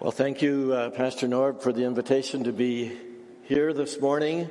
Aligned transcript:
Well, 0.00 0.12
thank 0.12 0.40
you, 0.40 0.72
uh, 0.72 0.88
Pastor 0.88 1.28
Norb, 1.28 1.60
for 1.60 1.74
the 1.74 1.84
invitation 1.84 2.44
to 2.44 2.54
be 2.54 2.96
here 3.42 3.74
this 3.74 4.00
morning. 4.00 4.48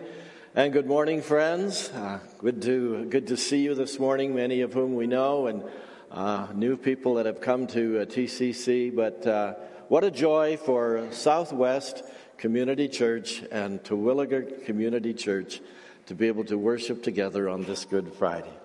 And 0.53 0.71
good 0.71 0.85
morning, 0.85 1.23
friends. 1.23 1.89
Uh, 1.89 2.19
good 2.37 2.61
to 2.61 3.05
good 3.05 3.25
to 3.29 3.35
see 3.35 3.63
you 3.63 3.73
this 3.73 3.97
morning. 3.97 4.35
Many 4.35 4.61
of 4.61 4.73
whom 4.73 4.93
we 4.93 5.07
know, 5.07 5.47
and 5.47 5.63
uh, 6.11 6.49
new 6.53 6.77
people 6.77 7.15
that 7.15 7.25
have 7.25 7.41
come 7.41 7.65
to 7.65 8.01
uh, 8.01 8.05
TCC. 8.05 8.95
But 8.95 9.25
uh, 9.25 9.53
what 9.87 10.03
a 10.03 10.11
joy 10.11 10.55
for 10.55 11.07
Southwest 11.09 12.03
Community 12.37 12.87
Church 12.87 13.41
and 13.51 13.83
Terwilliger 13.83 14.63
Community 14.65 15.15
Church 15.15 15.61
to 16.05 16.13
be 16.13 16.27
able 16.27 16.43
to 16.43 16.59
worship 16.59 17.01
together 17.01 17.49
on 17.49 17.63
this 17.63 17.85
Good 17.85 18.13
Friday. 18.13 18.58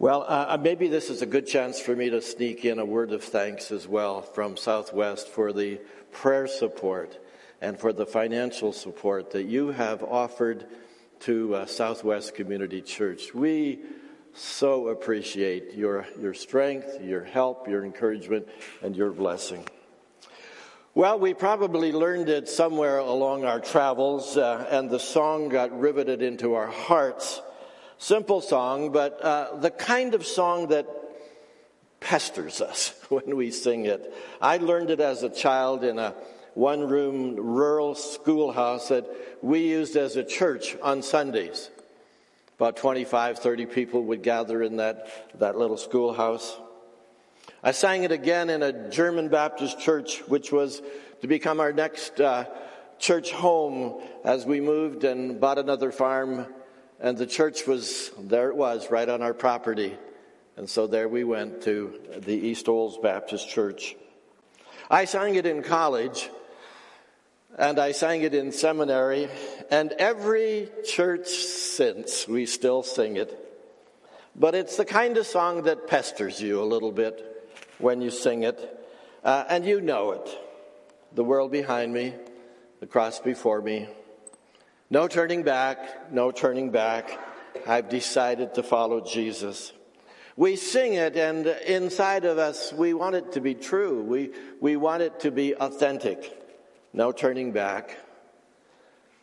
Well, 0.00 0.22
uh, 0.22 0.46
uh, 0.50 0.58
maybe 0.62 0.86
this 0.86 1.10
is 1.10 1.22
a 1.22 1.26
good 1.26 1.48
chance 1.48 1.80
for 1.80 1.96
me 1.96 2.08
to 2.10 2.22
sneak 2.22 2.64
in 2.64 2.78
a 2.78 2.84
word 2.84 3.10
of 3.10 3.24
thanks 3.24 3.72
as 3.72 3.88
well 3.88 4.22
from 4.22 4.56
Southwest 4.56 5.26
for 5.26 5.52
the 5.52 5.80
prayer 6.12 6.46
support 6.46 7.18
and 7.60 7.76
for 7.76 7.92
the 7.92 8.06
financial 8.06 8.72
support 8.72 9.32
that 9.32 9.46
you 9.46 9.72
have 9.72 10.04
offered 10.04 10.66
to 11.22 11.52
uh, 11.52 11.66
Southwest 11.66 12.36
Community 12.36 12.80
Church. 12.80 13.34
We 13.34 13.80
so 14.34 14.86
appreciate 14.86 15.74
your, 15.74 16.06
your 16.20 16.32
strength, 16.32 17.00
your 17.02 17.24
help, 17.24 17.66
your 17.66 17.84
encouragement, 17.84 18.46
and 18.82 18.94
your 18.94 19.10
blessing. 19.10 19.66
Well, 20.94 21.18
we 21.18 21.34
probably 21.34 21.90
learned 21.90 22.28
it 22.28 22.48
somewhere 22.48 22.98
along 22.98 23.44
our 23.44 23.58
travels, 23.58 24.36
uh, 24.36 24.64
and 24.70 24.88
the 24.88 25.00
song 25.00 25.48
got 25.48 25.76
riveted 25.76 26.22
into 26.22 26.54
our 26.54 26.68
hearts 26.68 27.42
Simple 27.98 28.40
song, 28.40 28.92
but 28.92 29.20
uh, 29.20 29.56
the 29.56 29.70
kind 29.70 30.14
of 30.14 30.24
song 30.24 30.68
that 30.68 30.86
pesters 32.00 32.60
us 32.60 32.94
when 33.08 33.36
we 33.36 33.50
sing 33.50 33.86
it. 33.86 34.14
I 34.40 34.58
learned 34.58 34.90
it 34.90 35.00
as 35.00 35.24
a 35.24 35.28
child 35.28 35.82
in 35.82 35.98
a 35.98 36.14
one 36.54 36.88
room 36.88 37.36
rural 37.36 37.96
schoolhouse 37.96 38.88
that 38.88 39.04
we 39.42 39.60
used 39.60 39.96
as 39.96 40.16
a 40.16 40.24
church 40.24 40.76
on 40.82 41.02
Sundays. 41.02 41.70
About 42.56 42.76
25, 42.76 43.38
30 43.38 43.66
people 43.66 44.04
would 44.04 44.22
gather 44.22 44.62
in 44.62 44.76
that, 44.76 45.38
that 45.38 45.56
little 45.56 45.76
schoolhouse. 45.76 46.56
I 47.62 47.72
sang 47.72 48.04
it 48.04 48.12
again 48.12 48.50
in 48.50 48.62
a 48.62 48.90
German 48.90 49.28
Baptist 49.28 49.80
church, 49.80 50.20
which 50.28 50.52
was 50.52 50.82
to 51.20 51.26
become 51.26 51.58
our 51.58 51.72
next 51.72 52.20
uh, 52.20 52.46
church 52.98 53.32
home 53.32 54.00
as 54.24 54.46
we 54.46 54.60
moved 54.60 55.02
and 55.02 55.40
bought 55.40 55.58
another 55.58 55.90
farm 55.90 56.46
and 57.00 57.16
the 57.16 57.26
church 57.26 57.66
was, 57.66 58.10
there 58.18 58.48
it 58.48 58.56
was, 58.56 58.90
right 58.90 59.08
on 59.08 59.22
our 59.22 59.34
property. 59.34 59.96
And 60.56 60.68
so 60.68 60.86
there 60.86 61.08
we 61.08 61.22
went 61.22 61.62
to 61.62 61.98
the 62.18 62.34
East 62.34 62.68
Olds 62.68 62.98
Baptist 62.98 63.48
Church. 63.48 63.94
I 64.90 65.04
sang 65.04 65.36
it 65.36 65.46
in 65.46 65.62
college, 65.62 66.28
and 67.56 67.78
I 67.78 67.92
sang 67.92 68.22
it 68.22 68.34
in 68.34 68.50
seminary, 68.50 69.28
and 69.70 69.92
every 69.92 70.68
church 70.84 71.28
since 71.28 72.26
we 72.26 72.46
still 72.46 72.82
sing 72.82 73.16
it. 73.16 73.44
But 74.34 74.54
it's 74.54 74.76
the 74.76 74.84
kind 74.84 75.16
of 75.16 75.26
song 75.26 75.62
that 75.62 75.86
pesters 75.86 76.40
you 76.40 76.62
a 76.62 76.64
little 76.64 76.92
bit 76.92 77.24
when 77.78 78.00
you 78.00 78.10
sing 78.10 78.42
it, 78.42 78.58
uh, 79.22 79.44
and 79.48 79.64
you 79.64 79.80
know 79.80 80.12
it. 80.12 80.28
The 81.12 81.24
world 81.24 81.52
behind 81.52 81.92
me, 81.92 82.14
the 82.80 82.86
cross 82.86 83.20
before 83.20 83.60
me, 83.60 83.88
no 84.90 85.08
turning 85.08 85.42
back, 85.42 86.12
no 86.12 86.30
turning 86.30 86.70
back. 86.70 87.18
I've 87.66 87.88
decided 87.88 88.54
to 88.54 88.62
follow 88.62 89.00
Jesus. 89.00 89.72
We 90.36 90.56
sing 90.56 90.94
it, 90.94 91.16
and 91.16 91.46
inside 91.46 92.24
of 92.24 92.38
us, 92.38 92.72
we 92.72 92.94
want 92.94 93.16
it 93.16 93.32
to 93.32 93.40
be 93.40 93.54
true. 93.54 94.02
We, 94.02 94.30
we 94.60 94.76
want 94.76 95.02
it 95.02 95.20
to 95.20 95.30
be 95.30 95.54
authentic. 95.54 96.34
No 96.92 97.12
turning 97.12 97.52
back. 97.52 97.96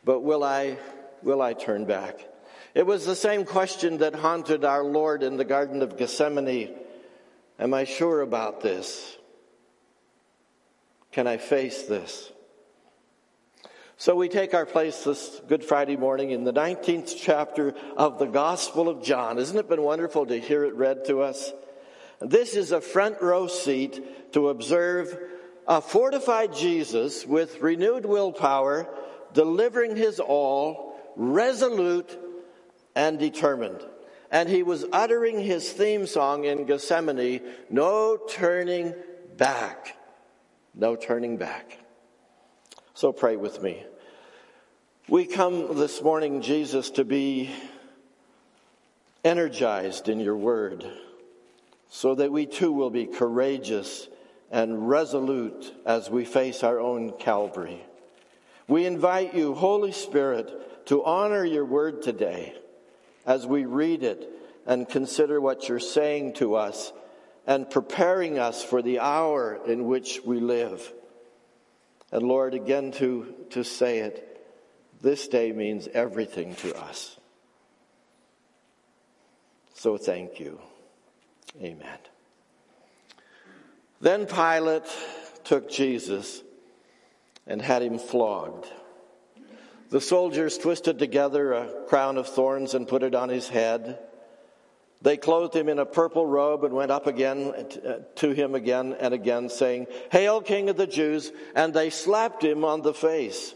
But 0.04 0.20
will 0.22 0.44
I, 0.44 0.78
will 1.24 1.42
I 1.42 1.54
turn 1.54 1.86
back? 1.86 2.20
It 2.74 2.86
was 2.86 3.06
the 3.06 3.16
same 3.16 3.46
question 3.46 4.00
that 4.00 4.14
haunted 4.14 4.66
our 4.66 4.84
Lord 4.84 5.24
in 5.24 5.38
the 5.38 5.46
Garden 5.46 5.82
of 5.82 5.98
Gethsemane. 5.98 6.76
Am 7.58 7.74
I 7.74 7.86
sure 7.86 8.20
about 8.22 8.60
this? 8.60 9.18
Can 11.14 11.28
I 11.28 11.38
face 11.38 11.84
this? 11.84 12.30
So 13.98 14.14
we 14.14 14.28
take 14.28 14.54
our 14.54 14.66
place 14.66 15.06
this 15.06 15.42
Good 15.48 15.64
Friday 15.64 15.96
morning 15.96 16.32
in 16.32 16.44
the 16.44 16.52
19th 16.52 17.16
chapter 17.18 17.74
of 17.96 18.20
the 18.20 18.26
Gospel 18.26 18.90
of 18.90 19.02
John. 19.02 19.38
Isn't 19.38 19.58
it 19.58 19.70
been 19.70 19.84
wonderful 19.84 20.26
to 20.26 20.38
hear 20.38 20.66
it 20.66 20.76
read 20.76 21.06
to 21.06 21.22
us? 21.22 21.54
This 22.20 22.56
is 22.58 22.74
a 22.74 22.82
front 22.82 23.22
row 23.22 23.48
seat 23.48 24.34
to 24.34 24.50
observe 24.50 25.18
a 25.66 25.80
fortified 25.80 26.54
Jesus 26.54 27.26
with 27.26 27.62
renewed 27.62 28.06
willpower, 28.06 28.94
delivering 29.32 29.96
his 29.96 30.20
all, 30.20 31.00
resolute 31.16 32.20
and 32.96 33.18
determined. 33.18 33.80
And 34.30 34.50
he 34.50 34.62
was 34.62 34.84
uttering 34.92 35.40
his 35.40 35.72
theme 35.72 36.06
song 36.06 36.44
in 36.44 36.66
Gethsemane, 36.66 37.40
no 37.70 38.18
turning 38.28 38.94
back. 39.38 39.96
No 40.74 40.98
turning 40.98 41.38
back. 41.38 41.85
So 42.98 43.12
pray 43.12 43.36
with 43.36 43.62
me. 43.62 43.84
We 45.10 45.26
come 45.26 45.76
this 45.76 46.02
morning, 46.02 46.42
Jesus, 46.42 46.92
to 46.92 47.04
be 47.04 47.50
energized 49.22 50.08
in 50.08 50.22
your 50.22 50.38
word 50.38 50.90
so 51.90 52.16
that 52.16 52.32
we 52.32 52.46
too 52.46 52.72
will 52.72 52.90
be 52.90 53.06
courageous 53.06 54.08
and 54.50 54.88
resolute 54.88 55.74
as 55.86 56.10
we 56.10 56.24
face 56.24 56.64
our 56.64 56.80
own 56.80 57.12
Calvary. 57.20 57.84
We 58.70 58.86
invite 58.86 59.34
you, 59.34 59.56
Holy 59.56 59.92
Spirit, 59.92 60.86
to 60.88 61.04
honor 61.04 61.44
your 61.44 61.66
word 61.66 62.02
today 62.02 62.56
as 63.26 63.46
we 63.46 63.66
read 63.66 64.04
it 64.04 64.26
and 64.66 64.88
consider 64.88 65.42
what 65.42 65.68
you're 65.68 65.82
saying 65.82 66.36
to 66.36 66.56
us 66.56 66.94
and 67.46 67.70
preparing 67.70 68.40
us 68.40 68.64
for 68.64 68.82
the 68.82 69.00
hour 69.00 69.60
in 69.68 69.84
which 69.84 70.22
we 70.26 70.40
live. 70.40 70.94
And 72.16 72.30
Lord, 72.30 72.54
again 72.54 72.94
to, 72.94 73.36
to 73.50 73.66
say 73.66 74.00
it, 74.00 74.42
this 75.02 75.28
day 75.28 75.52
means 75.52 75.90
everything 75.94 76.56
to 76.56 76.74
us. 76.74 77.18
So 79.74 79.98
thank 79.98 80.40
you. 80.40 80.62
Amen. 81.62 81.98
Then 84.00 84.28
Pilate 84.28 84.88
took 85.44 85.70
Jesus 85.70 86.42
and 87.46 87.62
had 87.62 87.82
him 87.82 88.00
flogged. 88.00 88.66
The 89.90 90.00
soldiers 90.00 90.58
twisted 90.58 90.98
together 90.98 91.52
a 91.52 91.84
crown 91.90 92.18
of 92.18 92.30
thorns 92.30 92.76
and 92.76 92.88
put 92.88 93.04
it 93.04 93.14
on 93.14 93.28
his 93.28 93.50
head. 93.50 94.00
They 95.02 95.18
clothed 95.18 95.56
him 95.56 95.70
in 95.70 95.80
a 95.80 95.86
purple 95.86 96.26
robe 96.26 96.64
and 96.64 96.74
went 96.74 96.92
up 96.92 97.06
again 97.06 97.54
uh, 97.86 98.00
to 98.16 98.32
him 98.32 98.56
again 98.56 98.96
and 99.00 99.14
again, 99.14 99.50
saying, 99.50 99.88
Hail, 100.12 100.42
King 100.42 100.70
of 100.70 100.78
the 100.78 100.88
Jews! 100.88 101.32
And 101.54 101.74
they 101.74 101.90
slapped 101.90 102.44
him 102.44 102.66
on 102.66 102.82
the 102.82 102.94
face. 102.94 103.54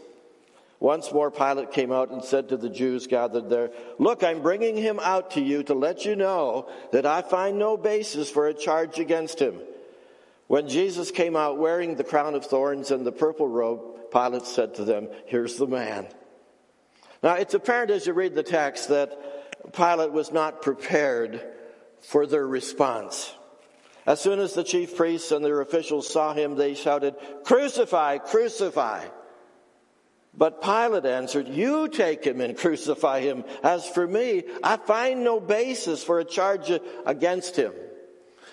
Once 0.78 1.12
more, 1.12 1.30
Pilate 1.30 1.72
came 1.72 1.92
out 1.92 2.10
and 2.10 2.24
said 2.24 2.48
to 2.48 2.56
the 2.56 2.70
Jews 2.70 3.06
gathered 3.06 3.50
there, 3.50 3.70
Look, 3.98 4.24
I'm 4.24 4.40
bringing 4.40 4.76
him 4.76 4.98
out 4.98 5.32
to 5.32 5.40
you 5.40 5.62
to 5.64 5.74
let 5.74 6.06
you 6.06 6.16
know 6.16 6.70
that 6.92 7.04
I 7.04 7.20
find 7.20 7.58
no 7.58 7.76
basis 7.76 8.30
for 8.30 8.48
a 8.48 8.54
charge 8.54 8.98
against 8.98 9.40
him. 9.40 9.60
When 10.46 10.68
Jesus 10.68 11.10
came 11.10 11.36
out 11.36 11.58
wearing 11.58 11.94
the 11.94 12.04
crown 12.04 12.34
of 12.34 12.46
thorns 12.46 12.90
and 12.90 13.06
the 13.06 13.12
purple 13.12 13.46
robe, 13.46 14.10
Pilate 14.10 14.46
said 14.46 14.74
to 14.76 14.84
them, 14.84 15.08
Here's 15.26 15.56
the 15.56 15.66
man. 15.66 16.08
Now, 17.22 17.34
it's 17.34 17.54
apparent 17.54 17.90
as 17.90 18.06
you 18.06 18.14
read 18.14 18.34
the 18.34 18.42
text 18.42 18.88
that 18.88 19.12
Pilate 19.72 20.12
was 20.12 20.32
not 20.32 20.62
prepared 20.62 21.40
for 22.00 22.26
their 22.26 22.46
response. 22.46 23.32
As 24.06 24.20
soon 24.20 24.40
as 24.40 24.54
the 24.54 24.64
chief 24.64 24.96
priests 24.96 25.30
and 25.30 25.44
their 25.44 25.60
officials 25.60 26.10
saw 26.10 26.32
him, 26.32 26.56
they 26.56 26.74
shouted, 26.74 27.14
Crucify, 27.44 28.18
crucify. 28.18 29.04
But 30.36 30.62
Pilate 30.62 31.06
answered, 31.06 31.48
You 31.48 31.88
take 31.88 32.24
him 32.24 32.40
and 32.40 32.56
crucify 32.56 33.20
him. 33.20 33.44
As 33.62 33.86
for 33.88 34.06
me, 34.06 34.44
I 34.62 34.76
find 34.76 35.22
no 35.24 35.40
basis 35.40 36.02
for 36.02 36.18
a 36.20 36.24
charge 36.24 36.70
against 37.04 37.56
him. 37.56 37.72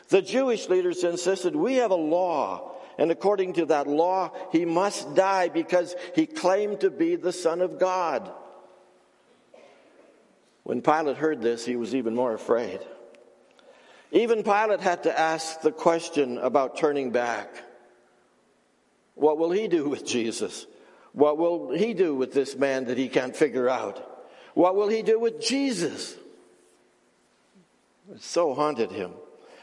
The 0.10 0.22
Jewish 0.22 0.70
leaders 0.70 1.04
insisted, 1.04 1.56
We 1.56 1.76
have 1.76 1.92
a 1.92 1.96
law, 1.96 2.76
and 2.98 3.12
according 3.12 3.54
to 3.54 3.66
that 3.68 3.88
law, 3.88 4.32
he 4.52 4.66
must 4.66 5.16
die 5.16 5.50
because 5.50 5.96
he 6.16 6.26
claimed 6.26 6.82
to 6.82 6.90
be 6.90 7.16
the 7.16 7.34
Son 7.34 7.62
of 7.62 7.80
God. 7.80 8.32
When 10.68 10.82
Pilate 10.82 11.16
heard 11.16 11.42
this, 11.42 11.66
he 11.66 11.78
was 11.78 11.96
even 11.96 12.14
more 12.14 12.34
afraid. 12.34 12.82
Even 14.12 14.44
Pilate 14.44 14.82
had 14.82 15.04
to 15.04 15.18
ask 15.18 15.62
the 15.62 15.72
question 15.72 16.38
about 16.40 16.76
turning 16.76 17.12
back. 17.12 17.64
What 19.16 19.38
will 19.38 19.52
he 19.52 19.70
do 19.70 19.88
with 19.88 20.06
Jesus? 20.06 20.68
What 21.14 21.38
will 21.38 21.72
he 21.72 21.94
do 21.94 22.14
with 22.14 22.34
this 22.34 22.58
man 22.58 22.84
that 22.88 22.98
he 22.98 23.08
can't 23.08 23.34
figure 23.34 23.70
out? 23.70 24.28
What 24.56 24.76
will 24.76 24.90
he 24.90 25.04
do 25.04 25.18
with 25.18 25.40
Jesus? 25.40 26.18
It 28.14 28.22
so 28.22 28.54
haunted 28.54 28.92
him. 28.92 29.12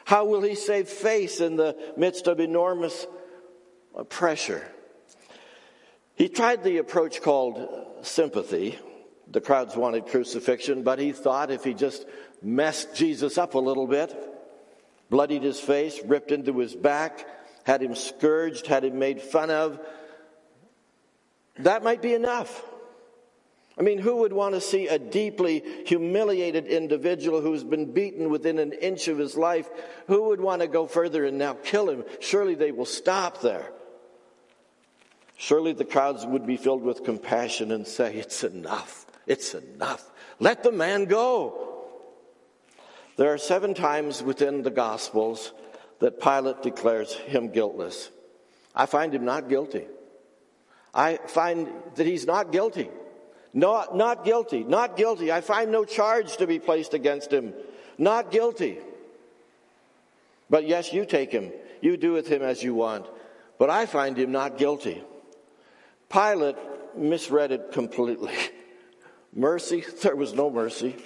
How 0.06 0.24
will 0.24 0.40
he 0.40 0.54
save 0.54 0.88
face 0.88 1.42
in 1.42 1.56
the 1.56 1.76
midst 1.98 2.26
of 2.28 2.40
enormous 2.40 3.06
pressure. 4.08 4.66
He 6.14 6.30
tried 6.30 6.64
the 6.64 6.78
approach 6.78 7.20
called 7.20 7.86
sympathy. 8.00 8.78
The 9.34 9.40
crowds 9.40 9.74
wanted 9.74 10.06
crucifixion, 10.06 10.84
but 10.84 11.00
he 11.00 11.10
thought 11.10 11.50
if 11.50 11.64
he 11.64 11.74
just 11.74 12.06
messed 12.40 12.94
Jesus 12.94 13.36
up 13.36 13.54
a 13.54 13.58
little 13.58 13.88
bit, 13.88 14.16
bloodied 15.10 15.42
his 15.42 15.58
face, 15.58 16.00
ripped 16.04 16.30
into 16.30 16.56
his 16.60 16.72
back, 16.72 17.26
had 17.64 17.82
him 17.82 17.96
scourged, 17.96 18.68
had 18.68 18.84
him 18.84 19.00
made 19.00 19.20
fun 19.20 19.50
of, 19.50 19.80
that 21.58 21.82
might 21.82 22.00
be 22.00 22.14
enough. 22.14 22.62
I 23.76 23.82
mean, 23.82 23.98
who 23.98 24.18
would 24.18 24.32
want 24.32 24.54
to 24.54 24.60
see 24.60 24.86
a 24.86 25.00
deeply 25.00 25.64
humiliated 25.84 26.68
individual 26.68 27.40
who's 27.40 27.64
been 27.64 27.92
beaten 27.92 28.30
within 28.30 28.60
an 28.60 28.72
inch 28.72 29.08
of 29.08 29.18
his 29.18 29.36
life? 29.36 29.68
Who 30.06 30.28
would 30.28 30.40
want 30.40 30.62
to 30.62 30.68
go 30.68 30.86
further 30.86 31.24
and 31.24 31.38
now 31.38 31.54
kill 31.54 31.90
him? 31.90 32.04
Surely 32.20 32.54
they 32.54 32.70
will 32.70 32.84
stop 32.84 33.40
there. 33.40 33.72
Surely 35.36 35.72
the 35.72 35.84
crowds 35.84 36.24
would 36.24 36.46
be 36.46 36.56
filled 36.56 36.84
with 36.84 37.02
compassion 37.02 37.72
and 37.72 37.84
say, 37.84 38.14
It's 38.14 38.44
enough. 38.44 39.03
It's 39.26 39.54
enough. 39.54 40.10
Let 40.38 40.62
the 40.62 40.72
man 40.72 41.04
go. 41.06 41.64
There 43.16 43.32
are 43.32 43.38
seven 43.38 43.74
times 43.74 44.22
within 44.22 44.62
the 44.62 44.70
Gospels 44.70 45.52
that 46.00 46.20
Pilate 46.20 46.62
declares 46.62 47.14
him 47.14 47.50
guiltless. 47.50 48.10
I 48.74 48.86
find 48.86 49.14
him 49.14 49.24
not 49.24 49.48
guilty. 49.48 49.86
I 50.92 51.18
find 51.26 51.68
that 51.94 52.06
he's 52.06 52.26
not 52.26 52.50
guilty. 52.50 52.90
Not, 53.52 53.96
not 53.96 54.24
guilty. 54.24 54.64
Not 54.64 54.96
guilty. 54.96 55.30
I 55.30 55.40
find 55.40 55.70
no 55.70 55.84
charge 55.84 56.36
to 56.38 56.46
be 56.46 56.58
placed 56.58 56.92
against 56.92 57.32
him. 57.32 57.54
Not 57.98 58.32
guilty. 58.32 58.78
But 60.50 60.66
yes, 60.66 60.92
you 60.92 61.06
take 61.06 61.30
him. 61.30 61.52
You 61.80 61.96
do 61.96 62.12
with 62.12 62.26
him 62.26 62.42
as 62.42 62.62
you 62.62 62.74
want. 62.74 63.06
But 63.58 63.70
I 63.70 63.86
find 63.86 64.18
him 64.18 64.32
not 64.32 64.58
guilty. 64.58 65.02
Pilate 66.10 66.56
misread 66.96 67.52
it 67.52 67.72
completely. 67.72 68.34
Mercy? 69.34 69.84
There 70.02 70.16
was 70.16 70.32
no 70.32 70.50
mercy. 70.50 70.96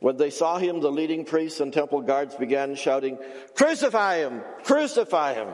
When 0.00 0.16
they 0.16 0.30
saw 0.30 0.58
him, 0.58 0.80
the 0.80 0.92
leading 0.92 1.24
priests 1.24 1.60
and 1.60 1.72
temple 1.72 2.02
guards 2.02 2.36
began 2.36 2.76
shouting, 2.76 3.18
Crucify 3.54 4.18
him! 4.18 4.42
Crucify 4.62 5.34
him! 5.34 5.48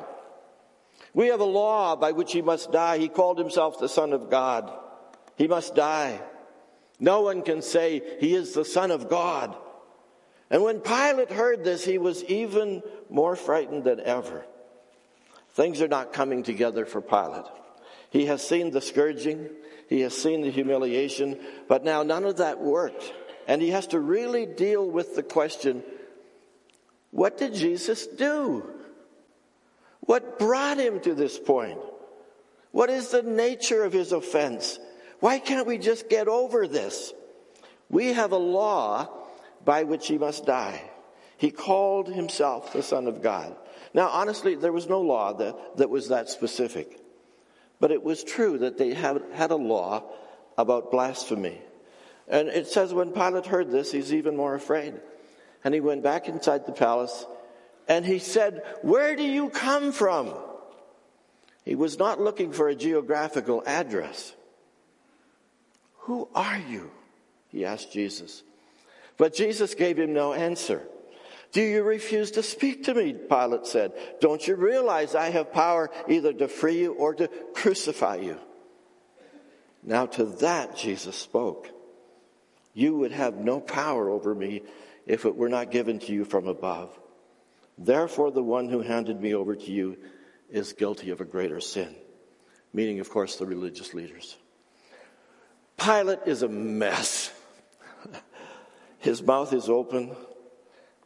We 1.15 1.29
have 1.29 1.41
a 1.41 1.45
law 1.45 1.97
by 1.97 2.13
which 2.13 2.33
he 2.33 2.43
must 2.43 2.73
die. 2.73 2.99
He 2.99 3.09
called 3.09 3.39
himself 3.39 3.79
the 3.79 3.89
Son 3.89 4.13
of 4.13 4.29
God. 4.29 4.71
He 5.37 5.47
must 5.47 5.75
die. 5.75 6.21
No 6.99 7.23
one 7.23 7.43
can 7.43 7.63
say 7.63 8.03
he 8.21 8.35
is 8.35 8.53
the 8.53 8.65
Son 8.65 8.91
of 8.91 9.09
God. 9.09 9.57
And 10.51 10.63
when 10.63 10.81
Pilate 10.81 11.31
heard 11.31 11.65
this, 11.65 11.85
he 11.85 11.99
was 11.99 12.23
even 12.25 12.83
more 13.09 13.37
frightened 13.37 13.85
than 13.85 14.01
ever. 14.01 14.45
Things 15.53 15.81
are 15.81 15.89
not 15.89 16.13
coming 16.13 16.43
together 16.43 16.85
for 16.85 17.01
Pilate. 17.01 17.47
He 18.15 18.27
has 18.27 18.47
seen 18.47 18.71
the 18.71 18.81
scourging, 18.81 19.51
he 19.89 20.03
has 20.03 20.17
seen 20.17 20.43
the 20.43 20.51
humiliation, 20.51 21.37
but 21.67 21.83
now 21.83 22.05
none 22.05 22.23
of 22.23 22.37
that 22.37 22.61
worked. 22.61 23.13
And 23.49 23.61
he 23.61 23.71
has 23.71 23.89
to 23.89 23.99
really 23.99 24.47
deal 24.47 24.89
with 24.89 25.17
the 25.17 25.25
question 25.25 25.83
what 27.11 27.39
did 27.39 27.55
Jesus 27.55 28.07
do? 28.07 28.71
What 29.99 30.39
brought 30.39 30.79
him 30.79 31.01
to 31.01 31.15
this 31.15 31.41
point? 31.41 31.81
What 32.71 32.89
is 32.89 33.09
the 33.09 33.23
nature 33.23 33.83
of 33.83 33.93
his 33.93 34.13
offense? 34.13 34.79
Why 35.19 35.41
can't 35.41 35.67
we 35.67 35.79
just 35.79 36.09
get 36.09 36.29
over 36.29 36.69
this? 36.69 37.13
We 37.91 38.13
have 38.13 38.31
a 38.31 38.37
law 38.37 39.09
by 39.65 39.83
which 39.83 40.07
he 40.07 40.19
must 40.19 40.47
die. 40.47 40.89
He 41.37 41.51
called 41.51 42.07
himself 42.07 42.73
the 42.73 42.83
Son 42.83 43.09
of 43.09 43.23
God. 43.23 43.57
Now, 43.93 44.07
honestly, 44.09 44.55
there 44.55 44.73
was 44.73 44.89
no 44.89 45.01
law 45.01 45.33
that, 45.33 45.79
that 45.79 45.91
was 45.91 46.11
that 46.11 46.29
specific. 46.29 47.01
But 47.81 47.91
it 47.91 48.03
was 48.03 48.25
true 48.25 48.59
that 48.59 48.79
they 48.79 48.95
had, 48.95 49.23
had 49.33 49.51
a 49.51 49.57
law 49.57 50.05
about 50.57 50.91
blasphemy. 50.91 51.61
And 52.29 52.49
it 52.49 52.67
says 52.69 52.95
when 52.95 53.13
Pilate 53.13 53.47
heard 53.47 53.71
this, 53.71 53.93
he's 53.93 54.15
even 54.15 54.37
more 54.37 54.55
afraid. 54.55 54.95
And 55.63 55.75
he 55.75 55.81
went 55.81 56.03
back 56.03 56.29
inside 56.29 56.67
the 56.67 56.73
palace 56.73 57.27
and 57.89 58.05
he 58.05 58.19
said, 58.19 58.63
Where 58.83 59.17
do 59.17 59.23
you 59.23 59.51
come 59.51 59.93
from? 59.93 60.33
He 61.65 61.75
was 61.75 61.99
not 61.99 62.21
looking 62.21 62.53
for 62.53 62.69
a 62.69 62.75
geographical 62.75 63.63
address. 63.67 64.35
Who 66.01 66.29
are 66.35 66.59
you? 66.59 66.91
He 67.49 67.65
asked 67.65 67.93
Jesus. 67.93 68.43
But 69.17 69.35
Jesus 69.35 69.75
gave 69.75 69.99
him 69.99 70.13
no 70.13 70.35
answer. 70.35 70.83
Do 71.55 71.63
you 71.63 71.85
refuse 71.85 72.33
to 72.33 72.43
speak 72.43 72.85
to 72.85 72.95
me? 72.95 73.13
Pilate 73.13 73.65
said. 73.65 73.93
Don't 74.21 74.47
you 74.47 74.57
realize 74.57 75.15
I 75.15 75.31
have 75.31 75.53
power 75.53 75.89
either 76.09 76.33
to 76.33 76.49
free 76.49 76.81
you 76.81 76.95
or 76.95 77.15
to 77.15 77.29
crucify 77.55 78.17
you? 78.17 78.39
Now 79.85 80.07
to 80.07 80.25
that 80.25 80.77
Jesus 80.77 81.15
spoke. 81.15 81.71
You 82.73 82.97
would 82.97 83.13
have 83.13 83.37
no 83.37 83.61
power 83.61 84.11
over 84.11 84.35
me 84.35 84.63
if 85.07 85.25
it 85.25 85.37
were 85.37 85.49
not 85.49 85.71
given 85.71 86.01
to 86.01 86.13
you 86.13 86.25
from 86.25 86.49
above. 86.49 86.91
Therefore, 87.79 88.33
the 88.33 88.43
one 88.43 88.69
who 88.69 88.81
handed 88.81 89.21
me 89.21 89.33
over 89.33 89.55
to 89.55 89.71
you 89.71 89.97
is 90.51 90.73
guilty 90.73 91.11
of 91.11 91.21
a 91.21 91.25
greater 91.25 91.61
sin. 91.61 91.95
Meaning, 92.73 92.99
of 92.99 93.11
course, 93.11 93.37
the 93.37 93.47
religious 93.47 93.95
leaders. 93.95 94.37
Pilate 95.77 96.21
is 96.27 96.43
a 96.43 96.49
mess. 96.49 97.33
His 98.99 99.23
mouth 99.23 99.53
is 99.53 99.69
open, 99.69 100.17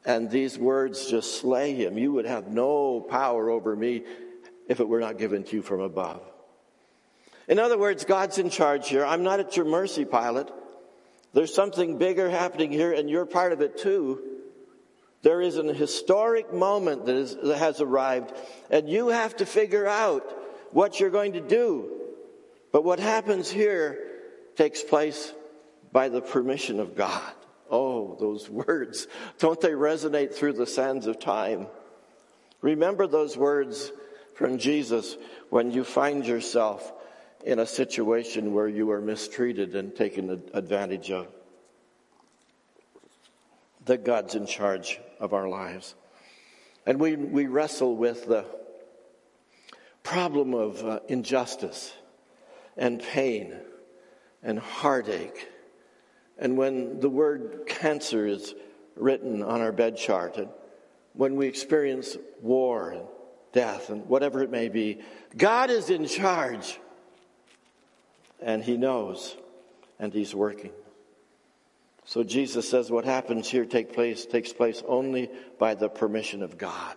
and 0.04 0.30
these 0.30 0.58
words 0.58 1.10
just 1.10 1.40
slay 1.40 1.74
him. 1.74 1.98
You 1.98 2.12
would 2.12 2.26
have 2.26 2.48
no 2.48 3.00
power 3.00 3.50
over 3.50 3.74
me 3.74 4.04
if 4.68 4.80
it 4.80 4.88
were 4.88 5.00
not 5.00 5.18
given 5.18 5.44
to 5.44 5.56
you 5.56 5.62
from 5.62 5.80
above. 5.80 6.22
In 7.48 7.58
other 7.58 7.78
words, 7.78 8.04
God's 8.04 8.38
in 8.38 8.50
charge 8.50 8.88
here. 8.88 9.04
I'm 9.04 9.22
not 9.22 9.40
at 9.40 9.56
your 9.56 9.64
mercy, 9.64 10.04
Pilate. 10.04 10.48
There's 11.32 11.54
something 11.54 11.98
bigger 11.98 12.28
happening 12.28 12.70
here, 12.70 12.92
and 12.92 13.08
you're 13.08 13.26
part 13.26 13.52
of 13.52 13.60
it 13.60 13.78
too. 13.78 14.22
There 15.22 15.40
is 15.40 15.56
an 15.56 15.68
historic 15.68 16.52
moment 16.52 17.06
that, 17.06 17.16
is, 17.16 17.36
that 17.42 17.58
has 17.58 17.80
arrived, 17.80 18.32
and 18.70 18.88
you 18.88 19.08
have 19.08 19.36
to 19.36 19.46
figure 19.46 19.86
out 19.86 20.22
what 20.72 21.00
you're 21.00 21.10
going 21.10 21.32
to 21.32 21.40
do. 21.40 21.90
But 22.72 22.84
what 22.84 23.00
happens 23.00 23.50
here 23.50 23.98
takes 24.56 24.82
place 24.82 25.32
by 25.90 26.08
the 26.08 26.20
permission 26.20 26.80
of 26.80 26.94
God. 26.94 27.32
Oh, 27.70 28.17
those 28.19 28.49
words. 28.69 29.06
Don't 29.38 29.61
they 29.61 29.70
resonate 29.70 30.35
through 30.35 30.55
the 30.55 30.67
sands 30.67 31.06
of 31.06 31.19
time? 31.19 31.67
Remember 32.61 33.06
those 33.06 33.37
words 33.37 33.93
from 34.35 34.59
Jesus 34.59 35.17
when 35.50 35.70
you 35.70 35.84
find 35.84 36.27
yourself 36.27 36.93
in 37.44 37.58
a 37.58 37.67
situation 37.67 38.53
where 38.53 38.69
you 38.69 38.91
are 38.91 39.01
mistreated 39.01 39.75
and 39.75 39.94
taken 39.94 40.43
advantage 40.53 41.10
of. 41.10 41.29
That 43.84 44.05
God's 44.05 44.34
in 44.34 44.46
charge 44.46 45.01
of 45.20 45.32
our 45.32 45.48
lives. 45.48 45.94
And 46.84 47.01
we, 47.01 47.17
we 47.17 47.46
wrestle 47.46 47.96
with 47.96 48.27
the 48.27 48.44
problem 50.03 50.55
of 50.55 50.84
uh, 50.84 51.01
injustice 51.08 51.93
and 52.77 53.03
pain 53.03 53.55
and 54.43 54.58
heartache. 54.58 55.48
And 56.38 56.56
when 56.56 57.00
the 57.00 57.08
word 57.08 57.64
cancer 57.66 58.26
is 58.26 58.54
written 58.94 59.42
on 59.42 59.60
our 59.60 59.72
bed 59.72 59.96
chart, 59.96 60.36
and 60.36 60.48
when 61.14 61.36
we 61.36 61.46
experience 61.48 62.16
war 62.40 62.90
and 62.90 63.02
death 63.52 63.90
and 63.90 64.06
whatever 64.06 64.42
it 64.42 64.50
may 64.50 64.68
be, 64.68 65.00
God 65.36 65.70
is 65.70 65.90
in 65.90 66.06
charge 66.06 66.78
and 68.40 68.62
he 68.62 68.76
knows 68.76 69.36
and 69.98 70.12
he's 70.12 70.34
working. 70.34 70.70
So 72.04 72.22
Jesus 72.22 72.68
says 72.68 72.90
what 72.90 73.04
happens 73.04 73.48
here 73.48 73.64
take 73.64 73.92
place, 73.92 74.24
takes 74.24 74.52
place 74.52 74.82
only 74.86 75.30
by 75.58 75.74
the 75.74 75.88
permission 75.88 76.42
of 76.42 76.56
God. 76.56 76.96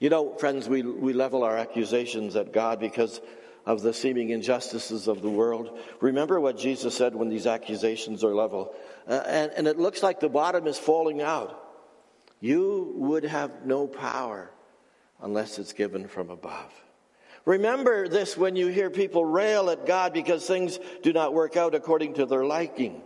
You 0.00 0.10
know, 0.10 0.34
friends, 0.36 0.68
we, 0.68 0.82
we 0.82 1.12
level 1.12 1.42
our 1.42 1.56
accusations 1.56 2.34
at 2.36 2.52
God 2.52 2.80
because 2.80 3.20
of 3.68 3.82
the 3.82 3.92
seeming 3.92 4.30
injustices 4.30 5.08
of 5.08 5.20
the 5.20 5.28
world. 5.28 5.78
Remember 6.00 6.40
what 6.40 6.56
Jesus 6.56 6.96
said 6.96 7.14
when 7.14 7.28
these 7.28 7.46
accusations 7.46 8.24
are 8.24 8.34
leveled. 8.34 8.74
Uh, 9.06 9.22
and, 9.26 9.52
and 9.52 9.68
it 9.68 9.78
looks 9.78 10.02
like 10.02 10.20
the 10.20 10.28
bottom 10.30 10.66
is 10.66 10.78
falling 10.78 11.20
out. 11.20 11.62
You 12.40 12.94
would 12.96 13.24
have 13.24 13.66
no 13.66 13.86
power 13.86 14.50
unless 15.20 15.58
it's 15.58 15.74
given 15.74 16.08
from 16.08 16.30
above. 16.30 16.72
Remember 17.44 18.08
this 18.08 18.38
when 18.38 18.56
you 18.56 18.68
hear 18.68 18.88
people 18.88 19.22
rail 19.22 19.68
at 19.68 19.84
God 19.84 20.14
because 20.14 20.46
things 20.46 20.78
do 21.02 21.12
not 21.12 21.34
work 21.34 21.58
out 21.58 21.74
according 21.74 22.14
to 22.14 22.24
their 22.24 22.46
liking. 22.46 23.02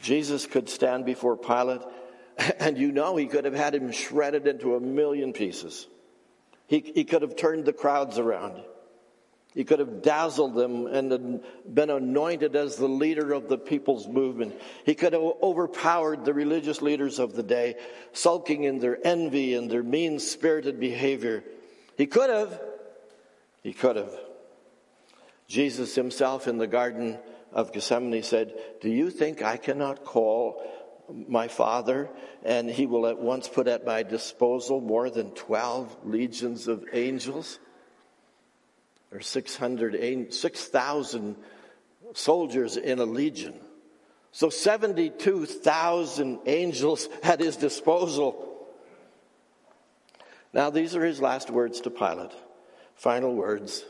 Jesus 0.00 0.46
could 0.46 0.70
stand 0.70 1.04
before 1.04 1.36
Pilate, 1.36 1.82
and 2.58 2.78
you 2.78 2.90
know 2.90 3.16
he 3.16 3.26
could 3.26 3.44
have 3.44 3.54
had 3.54 3.74
him 3.74 3.92
shredded 3.92 4.46
into 4.46 4.76
a 4.76 4.80
million 4.80 5.34
pieces. 5.34 5.88
He, 6.72 6.80
he 6.94 7.04
could 7.04 7.20
have 7.20 7.36
turned 7.36 7.66
the 7.66 7.74
crowds 7.74 8.18
around. 8.18 8.62
He 9.54 9.62
could 9.62 9.78
have 9.78 10.00
dazzled 10.00 10.54
them 10.54 10.86
and 10.86 11.42
been 11.70 11.90
anointed 11.90 12.56
as 12.56 12.76
the 12.76 12.88
leader 12.88 13.34
of 13.34 13.50
the 13.50 13.58
people's 13.58 14.08
movement. 14.08 14.58
He 14.86 14.94
could 14.94 15.12
have 15.12 15.20
overpowered 15.20 16.24
the 16.24 16.32
religious 16.32 16.80
leaders 16.80 17.18
of 17.18 17.34
the 17.34 17.42
day, 17.42 17.74
sulking 18.14 18.64
in 18.64 18.78
their 18.78 18.98
envy 19.06 19.52
and 19.52 19.70
their 19.70 19.82
mean 19.82 20.18
spirited 20.18 20.80
behavior. 20.80 21.44
He 21.98 22.06
could 22.06 22.30
have. 22.30 22.58
He 23.62 23.74
could 23.74 23.96
have. 23.96 24.14
Jesus 25.48 25.94
himself 25.94 26.48
in 26.48 26.56
the 26.56 26.66
Garden 26.66 27.18
of 27.52 27.74
Gethsemane 27.74 28.22
said, 28.22 28.54
Do 28.80 28.88
you 28.88 29.10
think 29.10 29.42
I 29.42 29.58
cannot 29.58 30.06
call 30.06 30.66
my 31.08 31.48
Father 31.48 32.08
and 32.44 32.70
he 32.70 32.86
will 32.86 33.06
at 33.06 33.18
once 33.18 33.48
put 33.48 33.68
at 33.68 33.84
my 33.84 34.02
disposal 34.02 34.80
more 34.80 35.10
than 35.10 35.30
12 35.32 35.98
legions 36.04 36.68
of 36.68 36.84
angels? 36.92 37.58
Or 39.12 39.20
600, 39.20 40.32
6,000 40.32 41.36
soldiers 42.14 42.76
in 42.76 42.98
a 42.98 43.04
legion. 43.04 43.54
So 44.32 44.48
72,000 44.48 46.40
angels 46.46 47.08
at 47.22 47.40
his 47.40 47.56
disposal. 47.56 48.48
Now, 50.54 50.70
these 50.70 50.96
are 50.96 51.04
his 51.04 51.20
last 51.20 51.50
words 51.50 51.82
to 51.82 51.90
Pilate. 51.90 52.32
Final 52.94 53.34
words. 53.34 53.84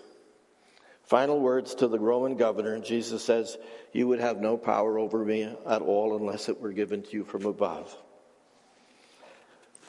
Final 1.04 1.40
words 1.40 1.75
to 1.76 1.88
the 1.88 1.99
Roman 1.99 2.37
governor. 2.37 2.78
Jesus 2.78 3.25
says, 3.25 3.59
You 3.92 4.09
would 4.09 4.21
have 4.21 4.40
no 4.40 4.56
power 4.56 4.99
over 4.99 5.25
me 5.25 5.42
at 5.42 5.82
all 5.82 6.16
unless 6.16 6.49
it 6.49 6.61
were 6.61 6.73
given 6.73 7.02
to 7.02 7.12
you 7.12 7.25
from 7.25 7.44
above. 7.44 7.97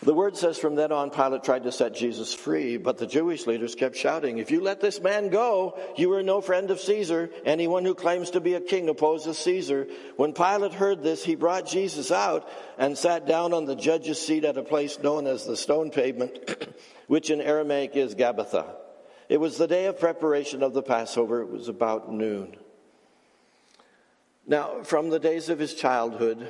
The 0.02 0.14
word 0.14 0.36
says 0.36 0.58
from 0.58 0.76
then 0.76 0.92
on, 0.92 1.12
Pilate 1.12 1.44
tried 1.44 1.64
to 1.64 1.72
set 1.72 1.94
Jesus 1.94 2.34
free, 2.34 2.76
but 2.76 2.98
the 2.98 3.08
Jewish 3.08 3.48
leaders 3.48 3.74
kept 3.74 3.96
shouting, 3.96 4.38
If 4.38 4.52
you 4.52 4.60
let 4.60 4.82
this 4.82 5.00
man 5.00 5.30
go, 5.30 5.80
you 5.96 6.12
are 6.14 6.24
no 6.24 6.42
friend 6.42 6.72
of 6.72 6.82
Caesar. 6.82 7.30
Anyone 7.46 7.86
who 7.86 7.96
claims 7.96 8.32
to 8.32 8.42
be 8.42 8.56
a 8.56 8.60
king 8.60 8.90
opposes 8.90 9.38
Caesar. 9.38 9.88
When 10.18 10.34
Pilate 10.34 10.74
heard 10.74 11.04
this, 11.04 11.24
he 11.24 11.36
brought 11.36 11.68
Jesus 11.68 12.12
out 12.12 12.50
and 12.78 12.98
sat 12.98 13.26
down 13.26 13.54
on 13.54 13.66
the 13.66 13.78
judge's 13.78 14.20
seat 14.20 14.44
at 14.44 14.58
a 14.58 14.64
place 14.64 15.00
known 15.00 15.26
as 15.26 15.46
the 15.46 15.56
stone 15.56 15.90
pavement, 15.90 16.38
which 17.08 17.30
in 17.30 17.40
Aramaic 17.40 17.96
is 17.96 18.14
Gabbatha. 18.14 18.83
It 19.30 19.40
was 19.40 19.58
the 19.58 19.68
day 19.68 19.86
of 19.86 20.00
preparation 20.00 20.64
of 20.64 20.74
the 20.74 20.84
Passover. 20.84 21.42
It 21.42 21.50
was 21.50 21.68
about 21.68 22.12
noon. 22.12 22.56
Now, 24.46 24.84
from 24.84 25.10
the 25.10 25.20
days 25.20 25.50
of 25.50 25.60
his 25.60 25.74
childhood, 25.74 26.48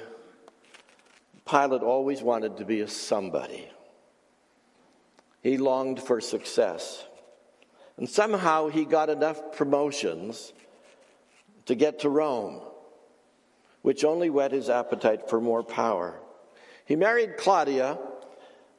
Pilate 1.45 1.83
always 1.83 2.21
wanted 2.21 2.57
to 2.57 2.65
be 2.65 2.81
a 2.81 2.87
somebody. 2.87 3.69
He 5.41 5.57
longed 5.57 6.01
for 6.01 6.19
success. 6.21 7.05
And 7.97 8.09
somehow 8.09 8.69
he 8.69 8.85
got 8.85 9.09
enough 9.09 9.55
promotions 9.55 10.53
to 11.65 11.75
get 11.75 11.99
to 11.99 12.09
Rome, 12.09 12.61
which 13.81 14.03
only 14.03 14.29
whet 14.29 14.51
his 14.51 14.69
appetite 14.69 15.29
for 15.29 15.39
more 15.39 15.63
power. 15.63 16.19
He 16.85 16.95
married 16.95 17.37
Claudia, 17.37 17.99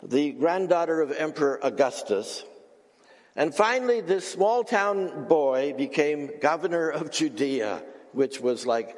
the 0.03 0.33
granddaughter 0.33 1.01
of 1.01 1.13
Emperor 1.13 1.61
Augustus. 1.63 2.45
And 3.37 3.55
finally, 3.55 4.01
this 4.01 4.31
small 4.31 4.63
town 4.63 5.27
boy 5.27 5.75
became 5.77 6.39
governor 6.41 6.89
of 6.89 7.11
Judea, 7.11 7.83
which 8.13 8.41
was 8.41 8.65
like 8.65 8.97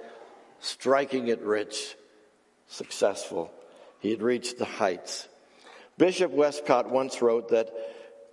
striking 0.61 1.29
it 1.29 1.41
rich, 1.41 1.97
successful. 2.67 3.51
He 4.01 4.11
had 4.11 4.23
reached 4.23 4.59
the 4.59 4.67
heights. 4.67 5.29
Bishop 5.97 6.31
Westcott 6.31 6.91
once 6.91 7.23
wrote 7.23 7.49
that 7.49 7.71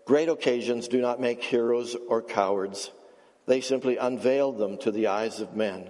great 0.05 0.27
occasions 0.27 0.89
do 0.89 0.99
not 0.99 1.21
make 1.21 1.41
heroes 1.41 1.95
or 2.09 2.21
cowards, 2.21 2.91
they 3.45 3.61
simply 3.61 3.95
unveil 3.97 4.51
them 4.51 4.77
to 4.79 4.91
the 4.91 5.07
eyes 5.07 5.39
of 5.39 5.55
men. 5.55 5.89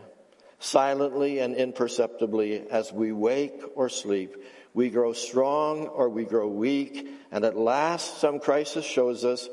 Silently 0.59 1.39
and 1.39 1.55
imperceptibly, 1.55 2.69
as 2.69 2.93
we 2.93 3.11
wake 3.11 3.61
or 3.75 3.89
sleep, 3.89 4.37
we 4.73 4.89
grow 4.89 5.13
strong 5.13 5.87
or 5.87 6.09
we 6.09 6.25
grow 6.25 6.47
weak, 6.47 7.07
and 7.31 7.43
at 7.43 7.57
last 7.57 8.19
some 8.19 8.39
crisis 8.39 8.85
shows 8.85 9.25
us 9.25 9.49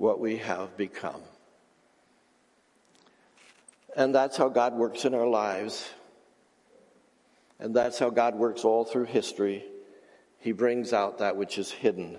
what 0.00 0.18
we 0.18 0.38
have 0.38 0.74
become. 0.78 1.20
And 3.94 4.14
that's 4.14 4.38
how 4.38 4.48
God 4.48 4.72
works 4.72 5.04
in 5.04 5.12
our 5.12 5.26
lives. 5.26 5.90
And 7.58 7.76
that's 7.76 7.98
how 7.98 8.08
God 8.08 8.34
works 8.34 8.64
all 8.64 8.86
through 8.86 9.04
history. 9.04 9.62
He 10.38 10.52
brings 10.52 10.94
out 10.94 11.18
that 11.18 11.36
which 11.36 11.58
is 11.58 11.70
hidden. 11.70 12.16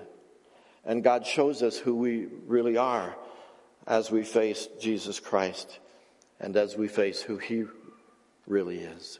And 0.85 1.03
God 1.03 1.25
shows 1.25 1.63
us 1.63 1.75
who 1.75 1.95
we 1.95 2.27
really 2.45 2.77
are 2.77 3.15
as 3.87 4.11
we 4.11 4.21
face 4.21 4.67
Jesus 4.79 5.19
Christ 5.19 5.79
and 6.39 6.55
as 6.55 6.77
we 6.77 6.87
face 6.87 7.19
who 7.23 7.37
He 7.37 7.63
really 8.45 8.77
is. 8.77 9.19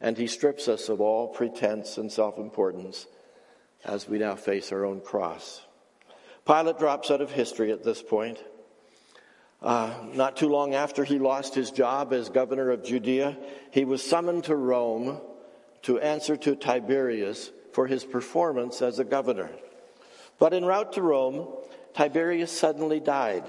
And 0.00 0.18
He 0.18 0.26
strips 0.26 0.66
us 0.66 0.88
of 0.88 1.00
all 1.00 1.28
pretense 1.28 1.96
and 1.96 2.10
self 2.10 2.38
importance 2.38 3.06
as 3.84 4.08
we 4.08 4.18
now 4.18 4.34
face 4.34 4.72
our 4.72 4.84
own 4.84 5.00
cross. 5.00 5.62
Pilate 6.46 6.78
drops 6.78 7.10
out 7.10 7.20
of 7.20 7.30
history 7.30 7.72
at 7.72 7.84
this 7.84 8.02
point. 8.02 8.38
Uh, 9.62 9.94
not 10.12 10.36
too 10.36 10.48
long 10.48 10.74
after 10.74 11.04
he 11.04 11.18
lost 11.18 11.54
his 11.54 11.70
job 11.70 12.12
as 12.12 12.28
governor 12.28 12.70
of 12.70 12.84
Judea, 12.84 13.36
he 13.70 13.86
was 13.86 14.02
summoned 14.02 14.44
to 14.44 14.56
Rome 14.56 15.20
to 15.82 15.98
answer 16.00 16.36
to 16.36 16.54
Tiberius 16.54 17.50
for 17.72 17.86
his 17.86 18.04
performance 18.04 18.82
as 18.82 18.98
a 18.98 19.04
governor. 19.04 19.50
But 20.38 20.52
en 20.52 20.66
route 20.66 20.92
to 20.94 21.02
Rome, 21.02 21.48
Tiberius 21.94 22.52
suddenly 22.52 23.00
died. 23.00 23.44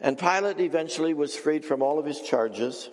And 0.00 0.18
Pilate 0.18 0.60
eventually 0.60 1.14
was 1.14 1.36
freed 1.36 1.64
from 1.64 1.82
all 1.82 1.98
of 1.98 2.04
his 2.04 2.20
charges. 2.20 2.90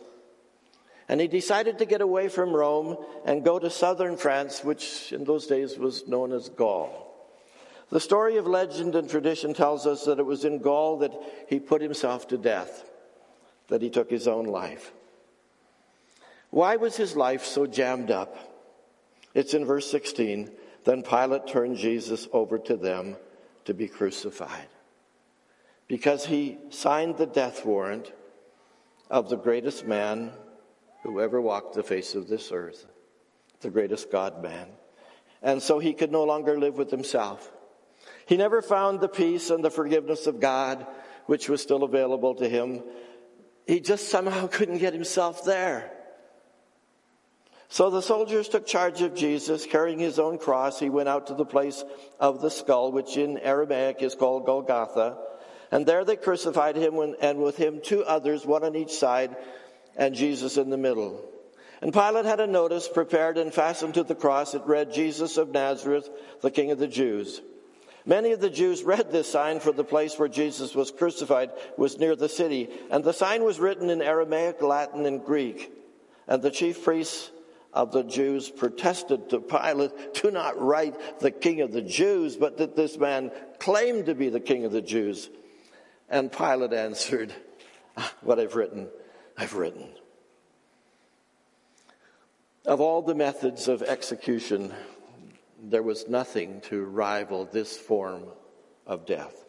And 1.09 1.19
he 1.19 1.27
decided 1.27 1.79
to 1.79 1.85
get 1.85 2.01
away 2.01 2.29
from 2.29 2.53
Rome 2.53 2.97
and 3.25 3.43
go 3.43 3.57
to 3.57 3.69
southern 3.69 4.17
France, 4.17 4.63
which 4.63 5.11
in 5.11 5.23
those 5.23 5.47
days 5.47 5.77
was 5.77 6.07
known 6.07 6.31
as 6.31 6.49
Gaul. 6.49 7.12
The 7.93 7.99
story 7.99 8.37
of 8.37 8.47
legend 8.47 8.95
and 8.95 9.07
tradition 9.07 9.53
tells 9.53 9.85
us 9.85 10.05
that 10.05 10.17
it 10.17 10.25
was 10.25 10.45
in 10.45 10.57
Gaul 10.57 10.97
that 10.97 11.13
he 11.47 11.59
put 11.59 11.79
himself 11.79 12.27
to 12.29 12.39
death, 12.39 12.89
that 13.67 13.83
he 13.83 13.91
took 13.91 14.09
his 14.09 14.27
own 14.27 14.45
life. 14.45 14.91
Why 16.49 16.77
was 16.77 16.97
his 16.97 17.15
life 17.15 17.45
so 17.45 17.67
jammed 17.67 18.09
up? 18.09 18.35
It's 19.35 19.53
in 19.53 19.63
verse 19.63 19.91
16. 19.91 20.49
Then 20.85 21.03
Pilate 21.03 21.45
turned 21.45 21.77
Jesus 21.77 22.27
over 22.33 22.57
to 22.57 22.77
them 22.77 23.15
to 23.65 23.75
be 23.75 23.87
crucified. 23.87 24.69
Because 25.87 26.25
he 26.25 26.57
signed 26.71 27.17
the 27.17 27.27
death 27.27 27.63
warrant 27.63 28.11
of 29.11 29.29
the 29.29 29.37
greatest 29.37 29.85
man 29.85 30.31
who 31.03 31.21
ever 31.21 31.39
walked 31.39 31.75
the 31.75 31.83
face 31.83 32.15
of 32.15 32.27
this 32.27 32.51
earth, 32.51 32.87
the 33.59 33.69
greatest 33.69 34.11
God 34.11 34.41
man. 34.41 34.65
And 35.43 35.61
so 35.61 35.77
he 35.77 35.93
could 35.93 36.11
no 36.11 36.23
longer 36.23 36.57
live 36.57 36.75
with 36.79 36.89
himself. 36.89 37.51
He 38.25 38.37
never 38.37 38.61
found 38.61 38.99
the 38.99 39.09
peace 39.09 39.49
and 39.49 39.63
the 39.63 39.69
forgiveness 39.69 40.27
of 40.27 40.39
God, 40.39 40.85
which 41.25 41.49
was 41.49 41.61
still 41.61 41.83
available 41.83 42.35
to 42.35 42.47
him. 42.47 42.83
He 43.67 43.79
just 43.79 44.09
somehow 44.09 44.47
couldn't 44.47 44.79
get 44.79 44.93
himself 44.93 45.43
there. 45.43 45.91
So 47.69 47.89
the 47.89 48.01
soldiers 48.01 48.49
took 48.49 48.67
charge 48.67 49.01
of 49.01 49.15
Jesus, 49.15 49.65
carrying 49.65 49.97
his 49.97 50.19
own 50.19 50.37
cross. 50.37 50.79
He 50.79 50.89
went 50.89 51.09
out 51.09 51.27
to 51.27 51.33
the 51.33 51.45
place 51.45 51.83
of 52.19 52.39
the 52.39 52.51
skull, 52.51 52.91
which 52.91 53.17
in 53.17 53.39
Aramaic 53.39 54.01
is 54.03 54.13
called 54.13 54.45
Golgotha. 54.45 55.17
And 55.71 55.85
there 55.85 56.05
they 56.05 56.15
crucified 56.15 56.75
him, 56.75 56.99
and 57.19 57.39
with 57.39 57.57
him 57.57 57.81
two 57.81 58.03
others, 58.03 58.45
one 58.45 58.63
on 58.63 58.75
each 58.75 58.91
side, 58.91 59.35
and 59.95 60.13
Jesus 60.13 60.57
in 60.57 60.69
the 60.69 60.77
middle. 60.77 61.27
And 61.81 61.91
Pilate 61.91 62.25
had 62.25 62.39
a 62.39 62.47
notice 62.47 62.87
prepared 62.87 63.37
and 63.39 63.51
fastened 63.51 63.95
to 63.95 64.03
the 64.03 64.13
cross. 64.13 64.53
It 64.53 64.61
read, 64.65 64.93
Jesus 64.93 65.37
of 65.37 65.49
Nazareth, 65.49 66.09
the 66.41 66.51
King 66.51 66.69
of 66.71 66.77
the 66.77 66.87
Jews. 66.87 67.41
Many 68.05 68.31
of 68.33 68.41
the 68.41 68.49
Jews 68.49 68.83
read 68.83 69.11
this 69.11 69.31
sign, 69.31 69.59
for 69.59 69.71
the 69.71 69.83
place 69.83 70.19
where 70.19 70.27
Jesus 70.27 70.75
was 70.75 70.91
crucified 70.91 71.51
was 71.77 71.97
near 71.97 72.15
the 72.15 72.27
city. 72.27 72.69
And 72.91 73.03
the 73.03 73.13
sign 73.13 73.43
was 73.43 73.59
written 73.59 73.89
in 73.89 74.01
Aramaic, 74.01 74.61
Latin, 74.61 75.05
and 75.05 75.23
Greek. 75.23 75.71
And 76.27 76.41
the 76.41 76.51
chief 76.51 76.83
priests 76.83 77.31
of 77.73 77.91
the 77.91 78.03
Jews 78.03 78.49
protested 78.49 79.29
to 79.29 79.39
Pilate, 79.39 80.13
do 80.13 80.31
not 80.31 80.61
write 80.61 81.19
the 81.19 81.31
king 81.31 81.61
of 81.61 81.71
the 81.71 81.81
Jews, 81.81 82.35
but 82.35 82.57
that 82.57 82.75
this 82.75 82.97
man 82.97 83.31
claimed 83.57 84.05
to 84.05 84.15
be 84.15 84.29
the 84.29 84.39
king 84.39 84.65
of 84.65 84.71
the 84.71 84.81
Jews. 84.81 85.29
And 86.09 86.31
Pilate 86.31 86.73
answered, 86.73 87.33
ah, 87.97 88.13
What 88.21 88.39
I've 88.39 88.55
written, 88.55 88.89
I've 89.37 89.55
written. 89.55 89.89
Of 92.65 92.79
all 92.79 93.01
the 93.01 93.15
methods 93.15 93.67
of 93.67 93.81
execution, 93.81 94.73
there 95.63 95.83
was 95.83 96.09
nothing 96.09 96.59
to 96.61 96.83
rival 96.83 97.45
this 97.45 97.77
form 97.77 98.25
of 98.85 99.05
death. 99.05 99.45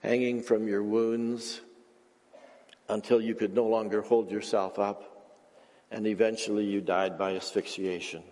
Hanging 0.00 0.42
from 0.42 0.66
your 0.66 0.82
wounds 0.82 1.60
until 2.88 3.20
you 3.20 3.34
could 3.34 3.54
no 3.54 3.66
longer 3.66 4.00
hold 4.00 4.30
yourself 4.30 4.78
up 4.78 5.18
and 5.90 6.06
eventually 6.06 6.64
you 6.64 6.80
died 6.80 7.18
by 7.18 7.36
asphyxiation. 7.36 8.22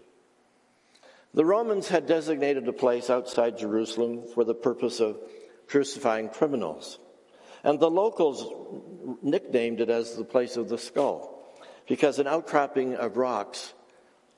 The 1.35 1.44
Romans 1.44 1.88
had 1.88 2.06
designated 2.06 2.66
a 2.66 2.73
place 2.73 3.11
outside 3.11 3.58
Jerusalem 3.58 4.25
for 4.35 4.44
the 4.44 4.54
purpose 4.54 5.00
of 5.00 5.18
crucifying 5.66 6.30
criminals. 6.30 6.99
And 7.62 7.78
the 7.78 7.90
locals 7.90 9.18
nicknamed 9.23 9.80
it 9.80 9.90
as 9.90 10.16
the 10.16 10.25
place 10.25 10.56
of 10.56 10.68
the 10.68 10.78
skull 10.78 11.54
because 11.87 12.18
an 12.18 12.26
outcropping 12.26 12.94
of 12.94 13.16
rocks 13.18 13.75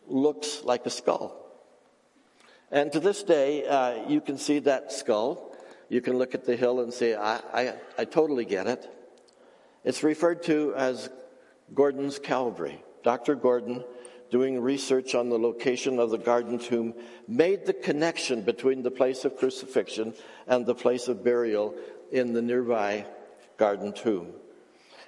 looks 0.08 0.62
like 0.64 0.86
a 0.86 0.90
skull. 0.90 1.47
And 2.70 2.92
to 2.92 3.00
this 3.00 3.22
day, 3.22 3.66
uh, 3.66 4.08
you 4.08 4.20
can 4.20 4.38
see 4.38 4.58
that 4.60 4.92
skull 4.92 5.48
you 5.88 6.00
can 6.02 6.18
look 6.18 6.34
at 6.34 6.44
the 6.44 6.56
hill 6.56 6.80
and 6.80 6.92
say, 6.92 7.14
I, 7.14 7.36
I, 7.52 7.74
I 7.98 8.04
totally 8.04 8.44
get 8.44 8.66
it. 8.66 8.88
It's 9.84 10.02
referred 10.02 10.42
to 10.44 10.74
as 10.76 11.08
Gordon's 11.72 12.18
Calvary. 12.18 12.82
Dr. 13.02 13.34
Gordon, 13.34 13.84
doing 14.30 14.60
research 14.60 15.14
on 15.14 15.30
the 15.30 15.38
location 15.38 15.98
of 15.98 16.10
the 16.10 16.18
garden 16.18 16.58
tomb, 16.58 16.94
made 17.26 17.64
the 17.64 17.72
connection 17.72 18.42
between 18.42 18.82
the 18.82 18.90
place 18.90 19.24
of 19.24 19.36
crucifixion 19.36 20.14
and 20.46 20.66
the 20.66 20.74
place 20.74 21.08
of 21.08 21.24
burial 21.24 21.74
in 22.12 22.34
the 22.34 22.42
nearby 22.42 23.06
garden 23.56 23.92
tomb. 23.92 24.32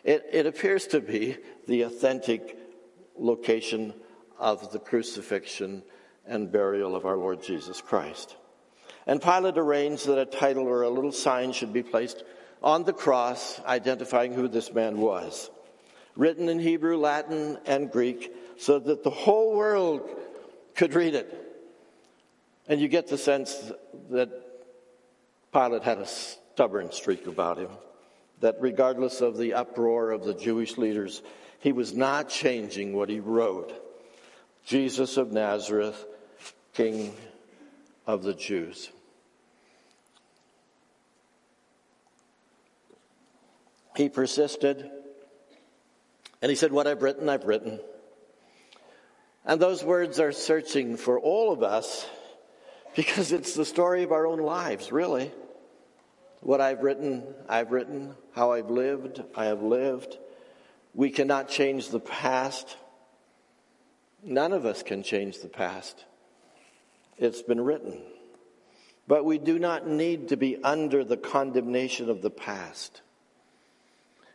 It, 0.02 0.26
it 0.32 0.46
appears 0.46 0.86
to 0.88 1.00
be 1.00 1.36
the 1.66 1.82
authentic 1.82 2.56
location 3.18 3.92
of 4.38 4.72
the 4.72 4.78
crucifixion 4.78 5.82
and 6.30 6.50
burial 6.50 6.96
of 6.96 7.04
our 7.04 7.16
Lord 7.16 7.42
Jesus 7.42 7.82
Christ. 7.82 8.36
And 9.06 9.20
Pilate 9.20 9.58
arranged 9.58 10.06
that 10.06 10.18
a 10.18 10.24
title 10.24 10.66
or 10.66 10.82
a 10.82 10.88
little 10.88 11.12
sign 11.12 11.52
should 11.52 11.72
be 11.72 11.82
placed 11.82 12.22
on 12.62 12.84
the 12.84 12.92
cross 12.92 13.60
identifying 13.66 14.32
who 14.32 14.46
this 14.48 14.72
man 14.72 14.98
was, 14.98 15.50
written 16.16 16.48
in 16.48 16.58
Hebrew, 16.58 16.96
Latin, 16.96 17.58
and 17.66 17.90
Greek, 17.90 18.32
so 18.58 18.78
that 18.78 19.02
the 19.02 19.10
whole 19.10 19.56
world 19.56 20.08
could 20.74 20.94
read 20.94 21.14
it. 21.14 21.36
And 22.68 22.80
you 22.80 22.88
get 22.88 23.08
the 23.08 23.18
sense 23.18 23.72
that 24.10 24.30
Pilate 25.52 25.82
had 25.82 25.98
a 25.98 26.06
stubborn 26.06 26.92
streak 26.92 27.26
about 27.26 27.58
him, 27.58 27.70
that 28.40 28.56
regardless 28.60 29.20
of 29.20 29.36
the 29.36 29.54
uproar 29.54 30.12
of 30.12 30.24
the 30.24 30.34
Jewish 30.34 30.78
leaders, 30.78 31.22
he 31.58 31.72
was 31.72 31.94
not 31.94 32.28
changing 32.28 32.92
what 32.92 33.08
he 33.08 33.18
wrote. 33.18 33.72
Jesus 34.64 35.16
of 35.16 35.32
Nazareth, 35.32 36.06
King 36.80 37.12
of 38.06 38.22
the 38.22 38.32
Jews. 38.32 38.88
He 43.94 44.08
persisted 44.08 44.90
and 46.40 46.48
he 46.48 46.56
said, 46.56 46.72
What 46.72 46.86
I've 46.86 47.02
written, 47.02 47.28
I've 47.28 47.44
written. 47.44 47.80
And 49.44 49.60
those 49.60 49.84
words 49.84 50.18
are 50.20 50.32
searching 50.32 50.96
for 50.96 51.20
all 51.20 51.52
of 51.52 51.62
us 51.62 52.08
because 52.96 53.30
it's 53.30 53.52
the 53.52 53.66
story 53.66 54.02
of 54.02 54.10
our 54.10 54.26
own 54.26 54.38
lives, 54.38 54.90
really. 54.90 55.30
What 56.40 56.62
I've 56.62 56.80
written, 56.80 57.24
I've 57.46 57.72
written. 57.72 58.14
How 58.32 58.52
I've 58.52 58.70
lived, 58.70 59.22
I 59.36 59.44
have 59.44 59.60
lived. 59.60 60.16
We 60.94 61.10
cannot 61.10 61.50
change 61.50 61.90
the 61.90 62.00
past. 62.00 62.74
None 64.22 64.54
of 64.54 64.64
us 64.64 64.82
can 64.82 65.02
change 65.02 65.40
the 65.40 65.48
past. 65.50 66.06
It's 67.20 67.42
been 67.42 67.60
written. 67.60 68.00
But 69.06 69.24
we 69.24 69.38
do 69.38 69.58
not 69.58 69.86
need 69.86 70.28
to 70.28 70.36
be 70.36 70.56
under 70.62 71.04
the 71.04 71.16
condemnation 71.16 72.08
of 72.08 72.22
the 72.22 72.30
past. 72.30 73.02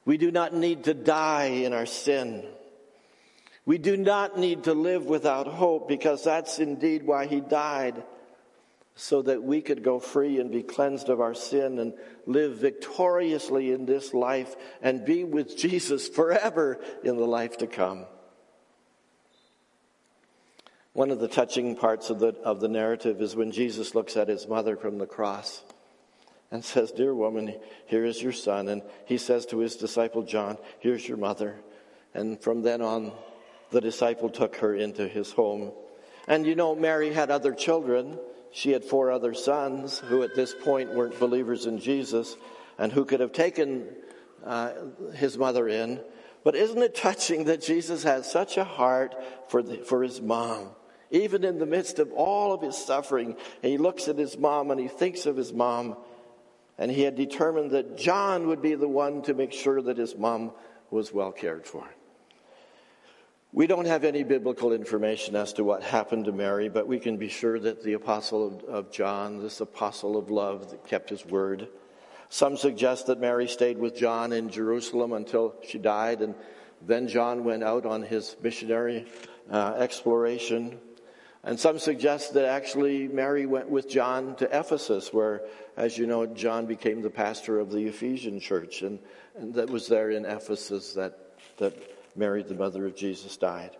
We 0.05 0.17
do 0.17 0.31
not 0.31 0.53
need 0.53 0.83
to 0.83 0.93
die 0.93 1.45
in 1.45 1.73
our 1.73 1.87
sin. 1.87 2.45
We 3.65 3.79
do 3.79 3.97
not 3.97 4.37
need 4.37 4.65
to 4.65 4.73
live 4.73 5.05
without 5.05 5.47
hope 5.47 5.87
because 5.87 6.23
that's 6.23 6.59
indeed 6.59 7.03
why 7.03 7.25
he 7.25 7.41
died, 7.41 8.03
so 8.93 9.23
that 9.23 9.41
we 9.41 9.61
could 9.61 9.83
go 9.83 9.99
free 9.99 10.39
and 10.39 10.51
be 10.51 10.61
cleansed 10.61 11.09
of 11.09 11.19
our 11.19 11.33
sin 11.33 11.79
and 11.79 11.93
live 12.27 12.57
victoriously 12.57 13.71
in 13.71 13.85
this 13.85 14.13
life 14.13 14.55
and 14.81 15.03
be 15.03 15.23
with 15.23 15.57
Jesus 15.57 16.07
forever 16.07 16.79
in 17.03 17.17
the 17.17 17.25
life 17.25 17.57
to 17.57 17.67
come. 17.67 18.05
One 20.95 21.11
of 21.11 21.19
the 21.19 21.27
touching 21.27 21.75
parts 21.75 22.09
of 22.09 22.19
the, 22.19 22.29
of 22.45 22.61
the 22.61 22.69
narrative 22.69 23.21
is 23.21 23.35
when 23.35 23.51
Jesus 23.51 23.95
looks 23.95 24.15
at 24.15 24.29
his 24.29 24.47
mother 24.47 24.77
from 24.77 24.97
the 24.97 25.05
cross 25.05 25.61
and 26.51 26.63
says, 26.63 26.93
Dear 26.93 27.13
woman, 27.13 27.53
here 27.85 28.05
is 28.05 28.23
your 28.23 28.31
son. 28.31 28.69
And 28.69 28.81
he 29.03 29.17
says 29.17 29.45
to 29.47 29.57
his 29.57 29.75
disciple 29.75 30.23
John, 30.23 30.57
Here's 30.79 31.05
your 31.05 31.17
mother. 31.17 31.57
And 32.13 32.41
from 32.41 32.61
then 32.61 32.81
on, 32.81 33.11
the 33.71 33.81
disciple 33.81 34.29
took 34.29 34.55
her 34.55 34.73
into 34.73 35.05
his 35.05 35.33
home. 35.33 35.73
And 36.29 36.45
you 36.45 36.55
know, 36.55 36.73
Mary 36.75 37.11
had 37.11 37.29
other 37.29 37.53
children. 37.53 38.17
She 38.53 38.71
had 38.71 38.85
four 38.85 39.11
other 39.11 39.33
sons 39.33 39.99
who 39.99 40.23
at 40.23 40.33
this 40.33 40.55
point 40.63 40.93
weren't 40.93 41.19
believers 41.19 41.65
in 41.65 41.77
Jesus 41.77 42.37
and 42.77 42.89
who 42.89 43.03
could 43.03 43.19
have 43.19 43.33
taken 43.33 43.89
uh, 44.45 44.71
his 45.13 45.37
mother 45.37 45.67
in. 45.67 45.99
But 46.45 46.55
isn't 46.55 46.81
it 46.81 46.95
touching 46.95 47.43
that 47.45 47.61
Jesus 47.61 48.03
has 48.03 48.31
such 48.31 48.55
a 48.55 48.63
heart 48.63 49.13
for, 49.49 49.61
the, 49.61 49.79
for 49.79 50.01
his 50.01 50.21
mom? 50.21 50.69
Even 51.15 51.45
in 51.45 51.59
the 51.59 51.65
midst 51.65 51.99
of 51.99 52.11
all 52.11 52.53
of 52.53 52.61
his 52.61 52.77
suffering, 52.77 53.37
and 53.63 53.71
he 53.71 53.77
looks 53.77 54.07
at 54.09 54.17
his 54.17 54.37
mom 54.37 54.69
and 54.69 54.79
he 54.79 54.89
thinks 54.89 55.25
of 55.25 55.37
his 55.37 55.53
mom 55.53 55.95
and 56.77 56.91
he 56.91 57.03
had 57.03 57.15
determined 57.15 57.71
that 57.71 57.97
John 57.97 58.47
would 58.47 58.61
be 58.61 58.75
the 58.75 58.87
one 58.87 59.21
to 59.23 59.33
make 59.33 59.53
sure 59.53 59.81
that 59.81 59.97
his 59.97 60.17
mom 60.17 60.51
was 60.91 61.13
well 61.13 61.31
cared 61.31 61.65
for. 61.65 61.87
We 63.53 63.67
don't 63.67 63.87
have 63.87 64.03
any 64.03 64.23
biblical 64.23 64.73
information 64.73 65.37
as 65.37 65.53
to 65.53 65.63
what 65.63 65.81
happened 65.81 66.25
to 66.25 66.33
Mary, 66.33 66.67
but 66.67 66.87
we 66.87 66.99
can 66.99 67.15
be 67.15 67.29
sure 67.29 67.57
that 67.57 67.81
the 67.81 67.93
apostle 67.93 68.61
of, 68.67 68.91
John, 68.91 69.41
this 69.41 69.61
apostle 69.61 70.17
of 70.17 70.29
love 70.29 70.75
kept 70.87 71.09
his 71.09 71.25
word. 71.25 71.69
Some 72.27 72.57
suggest 72.57 73.07
that 73.07 73.21
Mary 73.21 73.47
stayed 73.47 73.77
with 73.77 73.95
John 73.95 74.33
in 74.33 74.49
Jerusalem 74.49 75.13
until 75.13 75.55
she 75.65 75.77
died, 75.77 76.21
and 76.21 76.35
then 76.85 77.07
John 77.07 77.45
went 77.45 77.63
out 77.63 77.85
on 77.85 78.01
his 78.01 78.35
missionary 78.41 79.05
uh, 79.49 79.75
exploration. 79.77 80.79
And 81.45 81.59
some 81.59 81.77
suggest 81.77 82.33
that 82.33 82.45
actually 82.45 83.07
Mary 83.07 83.45
went 83.45 83.69
with 83.69 83.87
John 83.87 84.35
to 84.37 84.45
Ephesus, 84.45 85.13
where, 85.13 85.43
as 85.77 85.95
you 85.95 86.07
know, 86.07 86.25
John 86.25 86.65
became 86.65 87.03
the 87.03 87.11
pastor 87.11 87.59
of 87.59 87.71
the 87.71 87.85
Ephesian 87.85 88.39
church, 88.39 88.81
and, 88.81 88.97
and 89.37 89.53
that 89.53 89.69
was 89.69 89.87
there 89.87 90.09
in 90.09 90.25
Ephesus 90.25 90.93
that, 90.93 91.19
that 91.57 91.75
Mary, 92.15 92.41
the 92.41 92.55
mother 92.55 92.87
of 92.87 92.95
Jesus, 92.95 93.37
died. 93.37 93.77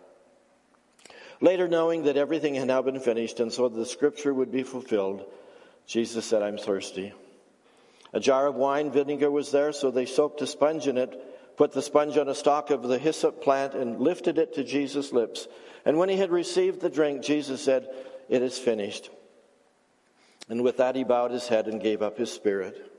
Later, 1.40 1.66
knowing 1.66 2.04
that 2.04 2.16
everything 2.16 2.54
had 2.54 2.68
now 2.68 2.82
been 2.82 3.00
finished, 3.00 3.40
and 3.40 3.52
so 3.52 3.68
the 3.68 3.84
scripture 3.84 4.32
would 4.32 4.52
be 4.52 4.62
fulfilled, 4.62 5.24
Jesus 5.88 6.24
said, 6.24 6.42
I'm 6.42 6.58
thirsty. 6.58 7.12
A 8.12 8.20
jar 8.20 8.46
of 8.46 8.54
wine 8.54 8.92
vinegar 8.92 9.30
was 9.30 9.50
there, 9.50 9.72
so 9.72 9.90
they 9.90 10.06
soaked 10.06 10.40
a 10.40 10.46
sponge 10.46 10.86
in 10.86 10.96
it, 10.96 11.20
put 11.56 11.72
the 11.72 11.82
sponge 11.82 12.16
on 12.18 12.28
a 12.28 12.34
stalk 12.34 12.70
of 12.70 12.82
the 12.82 12.98
hyssop 12.98 13.42
plant, 13.42 13.74
and 13.74 14.00
lifted 14.00 14.38
it 14.38 14.54
to 14.54 14.64
Jesus' 14.64 15.12
lips. 15.12 15.48
And 15.84 15.98
when 15.98 16.08
he 16.08 16.16
had 16.16 16.30
received 16.30 16.80
the 16.80 16.90
drink, 16.90 17.22
Jesus 17.22 17.62
said, 17.62 17.88
It 18.28 18.42
is 18.42 18.58
finished. 18.58 19.10
And 20.48 20.62
with 20.62 20.76
that, 20.76 20.96
he 20.96 21.04
bowed 21.04 21.32
his 21.32 21.48
head 21.48 21.66
and 21.66 21.80
gave 21.80 22.02
up 22.02 22.18
his 22.18 22.32
spirit. 22.32 22.92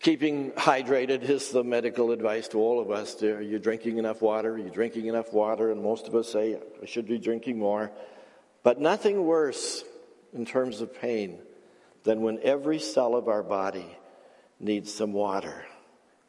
Keeping 0.00 0.52
hydrated 0.52 1.22
is 1.22 1.50
the 1.50 1.64
medical 1.64 2.10
advice 2.10 2.48
to 2.48 2.58
all 2.58 2.80
of 2.80 2.90
us. 2.90 3.22
Are 3.22 3.40
you 3.40 3.58
drinking 3.58 3.98
enough 3.98 4.20
water? 4.20 4.52
Are 4.52 4.58
you 4.58 4.70
drinking 4.70 5.06
enough 5.06 5.32
water? 5.32 5.70
And 5.70 5.82
most 5.82 6.06
of 6.08 6.14
us 6.14 6.30
say, 6.30 6.58
I 6.82 6.86
should 6.86 7.06
be 7.06 7.18
drinking 7.18 7.58
more. 7.58 7.90
But 8.62 8.80
nothing 8.80 9.24
worse 9.24 9.84
in 10.34 10.44
terms 10.44 10.80
of 10.80 10.94
pain 11.00 11.38
than 12.02 12.20
when 12.20 12.38
every 12.42 12.80
cell 12.80 13.14
of 13.14 13.28
our 13.28 13.42
body 13.42 13.96
needs 14.60 14.92
some 14.92 15.12
water. 15.12 15.64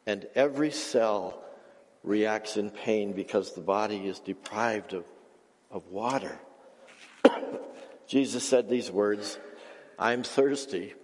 And 0.06 0.26
every 0.34 0.70
cell 0.70 1.42
reacts 2.02 2.56
in 2.56 2.70
pain 2.70 3.12
because 3.12 3.52
the 3.52 3.60
body 3.60 4.06
is 4.06 4.20
deprived 4.20 4.92
of 4.92 5.04
of 5.70 5.88
water. 5.88 6.38
Jesus 8.06 8.48
said 8.48 8.68
these 8.68 8.90
words 8.90 9.38
I'm 9.98 10.22
thirsty 10.22 10.94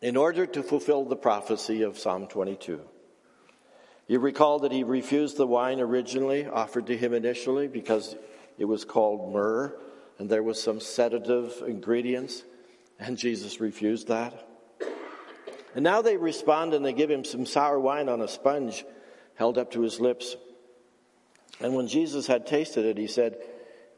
in 0.00 0.16
order 0.16 0.46
to 0.46 0.62
fulfill 0.62 1.04
the 1.04 1.16
prophecy 1.16 1.82
of 1.82 1.98
Psalm 1.98 2.26
22. 2.26 2.80
You 4.06 4.18
recall 4.18 4.60
that 4.60 4.72
he 4.72 4.82
refused 4.82 5.36
the 5.36 5.46
wine 5.46 5.78
originally 5.78 6.46
offered 6.46 6.86
to 6.86 6.96
him 6.96 7.12
initially 7.12 7.68
because 7.68 8.16
it 8.58 8.64
was 8.64 8.84
called 8.84 9.32
myrrh 9.32 9.76
and 10.18 10.28
there 10.28 10.42
was 10.42 10.62
some 10.62 10.80
sedative 10.80 11.62
ingredients, 11.66 12.42
and 12.98 13.16
Jesus 13.16 13.60
refused 13.60 14.08
that. 14.08 14.46
And 15.74 15.84
now 15.84 16.02
they 16.02 16.16
respond 16.16 16.74
and 16.74 16.84
they 16.84 16.92
give 16.92 17.10
him 17.10 17.24
some 17.24 17.46
sour 17.46 17.78
wine 17.78 18.08
on 18.08 18.20
a 18.20 18.28
sponge 18.28 18.84
held 19.34 19.56
up 19.56 19.70
to 19.72 19.80
his 19.80 20.00
lips. 20.00 20.36
And 21.60 21.74
when 21.74 21.88
Jesus 21.88 22.26
had 22.26 22.46
tasted 22.46 22.84
it, 22.84 22.98
he 22.98 23.06
said, 23.06 23.38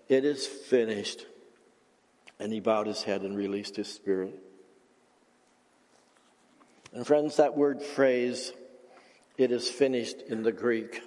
It 0.08 0.24
is 0.24 0.46
finished. 0.46 1.26
And 2.38 2.52
he 2.52 2.60
bowed 2.60 2.86
his 2.86 3.02
head 3.02 3.22
and 3.22 3.36
released 3.36 3.76
his 3.76 3.88
spirit. 3.88 4.38
And 6.92 7.06
friends, 7.06 7.36
that 7.36 7.56
word 7.56 7.82
phrase, 7.82 8.52
it 9.38 9.50
is 9.50 9.68
finished 9.68 10.22
in 10.28 10.42
the 10.42 10.52
Greek, 10.52 11.02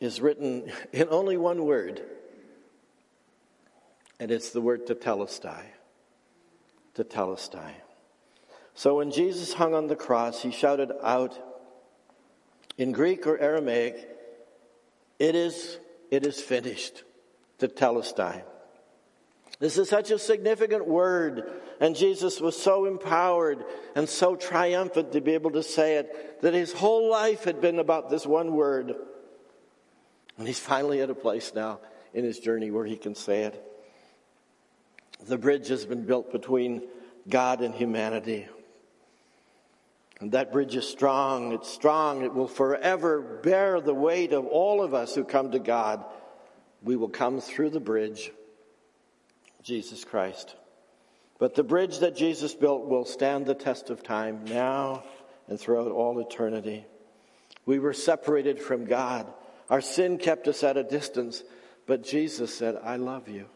is 0.00 0.20
written 0.20 0.70
in 0.92 1.08
only 1.10 1.36
one 1.36 1.64
word. 1.64 2.02
And 4.20 4.30
it's 4.30 4.50
the 4.50 4.60
word 4.60 4.86
tetelestai. 4.86 5.62
Tetelestai. 6.94 7.72
So 8.76 8.96
when 8.96 9.10
Jesus 9.10 9.54
hung 9.54 9.74
on 9.74 9.86
the 9.86 9.96
cross, 9.96 10.42
he 10.42 10.50
shouted 10.50 10.92
out 11.02 11.38
in 12.76 12.92
Greek 12.92 13.26
or 13.26 13.38
Aramaic, 13.38 14.06
it 15.18 15.34
is, 15.34 15.78
it 16.10 16.26
is 16.26 16.38
finished, 16.40 17.02
tetelestai. 17.58 18.42
This 19.58 19.78
is 19.78 19.88
such 19.88 20.10
a 20.10 20.18
significant 20.18 20.86
word, 20.86 21.50
and 21.80 21.96
Jesus 21.96 22.38
was 22.38 22.54
so 22.54 22.84
empowered 22.84 23.64
and 23.94 24.06
so 24.06 24.36
triumphant 24.36 25.12
to 25.12 25.22
be 25.22 25.32
able 25.32 25.52
to 25.52 25.62
say 25.62 25.96
it 25.96 26.42
that 26.42 26.52
his 26.52 26.74
whole 26.74 27.10
life 27.10 27.44
had 27.44 27.62
been 27.62 27.78
about 27.78 28.10
this 28.10 28.26
one 28.26 28.52
word. 28.52 28.94
And 30.36 30.46
he's 30.46 30.60
finally 30.60 31.00
at 31.00 31.08
a 31.08 31.14
place 31.14 31.52
now 31.54 31.80
in 32.12 32.24
his 32.24 32.38
journey 32.38 32.70
where 32.70 32.84
he 32.84 32.98
can 32.98 33.14
say 33.14 33.44
it. 33.44 33.62
The 35.26 35.38
bridge 35.38 35.68
has 35.68 35.86
been 35.86 36.04
built 36.04 36.30
between 36.30 36.82
God 37.26 37.62
and 37.62 37.74
humanity. 37.74 38.46
And 40.20 40.32
that 40.32 40.52
bridge 40.52 40.74
is 40.76 40.88
strong. 40.88 41.52
It's 41.52 41.68
strong. 41.70 42.24
It 42.24 42.32
will 42.32 42.48
forever 42.48 43.20
bear 43.42 43.80
the 43.80 43.94
weight 43.94 44.32
of 44.32 44.46
all 44.46 44.82
of 44.82 44.94
us 44.94 45.14
who 45.14 45.24
come 45.24 45.50
to 45.50 45.58
God. 45.58 46.04
We 46.82 46.96
will 46.96 47.08
come 47.08 47.40
through 47.40 47.70
the 47.70 47.80
bridge, 47.80 48.32
Jesus 49.62 50.04
Christ. 50.04 50.56
But 51.38 51.54
the 51.54 51.64
bridge 51.64 51.98
that 51.98 52.16
Jesus 52.16 52.54
built 52.54 52.86
will 52.86 53.04
stand 53.04 53.44
the 53.44 53.54
test 53.54 53.90
of 53.90 54.02
time 54.02 54.44
now 54.46 55.04
and 55.48 55.60
throughout 55.60 55.90
all 55.90 56.18
eternity. 56.18 56.86
We 57.66 57.78
were 57.78 57.92
separated 57.92 58.60
from 58.60 58.86
God. 58.86 59.26
Our 59.68 59.80
sin 59.82 60.16
kept 60.16 60.48
us 60.48 60.62
at 60.62 60.78
a 60.78 60.84
distance, 60.84 61.42
but 61.86 62.04
Jesus 62.04 62.56
said, 62.56 62.78
I 62.82 62.96
love 62.96 63.28
you. 63.28 63.46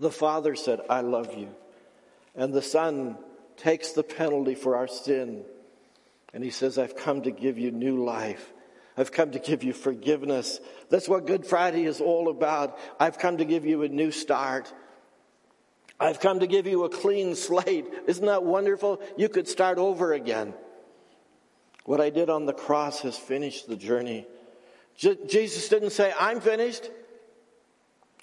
The 0.00 0.10
Father 0.10 0.54
said, 0.54 0.80
I 0.88 1.00
love 1.00 1.36
you. 1.36 1.48
And 2.34 2.54
the 2.54 2.62
Son 2.62 3.18
takes 3.58 3.92
the 3.92 4.02
penalty 4.02 4.54
for 4.54 4.76
our 4.76 4.88
sin. 4.88 5.44
And 6.32 6.42
he 6.42 6.50
says, 6.50 6.78
I've 6.78 6.96
come 6.96 7.22
to 7.22 7.30
give 7.30 7.58
you 7.58 7.70
new 7.70 8.04
life. 8.04 8.52
I've 8.96 9.12
come 9.12 9.30
to 9.32 9.38
give 9.38 9.62
you 9.62 9.72
forgiveness. 9.72 10.60
That's 10.90 11.08
what 11.08 11.26
Good 11.26 11.46
Friday 11.46 11.84
is 11.84 12.00
all 12.00 12.28
about. 12.28 12.78
I've 12.98 13.18
come 13.18 13.38
to 13.38 13.44
give 13.44 13.64
you 13.64 13.82
a 13.82 13.88
new 13.88 14.10
start. 14.10 14.72
I've 16.00 16.20
come 16.20 16.40
to 16.40 16.46
give 16.46 16.66
you 16.66 16.84
a 16.84 16.88
clean 16.88 17.34
slate. 17.34 17.86
Isn't 18.06 18.26
that 18.26 18.44
wonderful? 18.44 19.00
You 19.16 19.28
could 19.28 19.48
start 19.48 19.78
over 19.78 20.12
again. 20.12 20.54
What 21.84 22.00
I 22.00 22.10
did 22.10 22.28
on 22.28 22.46
the 22.46 22.52
cross 22.52 23.00
has 23.02 23.16
finished 23.16 23.68
the 23.68 23.76
journey. 23.76 24.26
Je- 24.96 25.18
Jesus 25.26 25.68
didn't 25.68 25.90
say, 25.90 26.12
I'm 26.18 26.40
finished. 26.40 26.90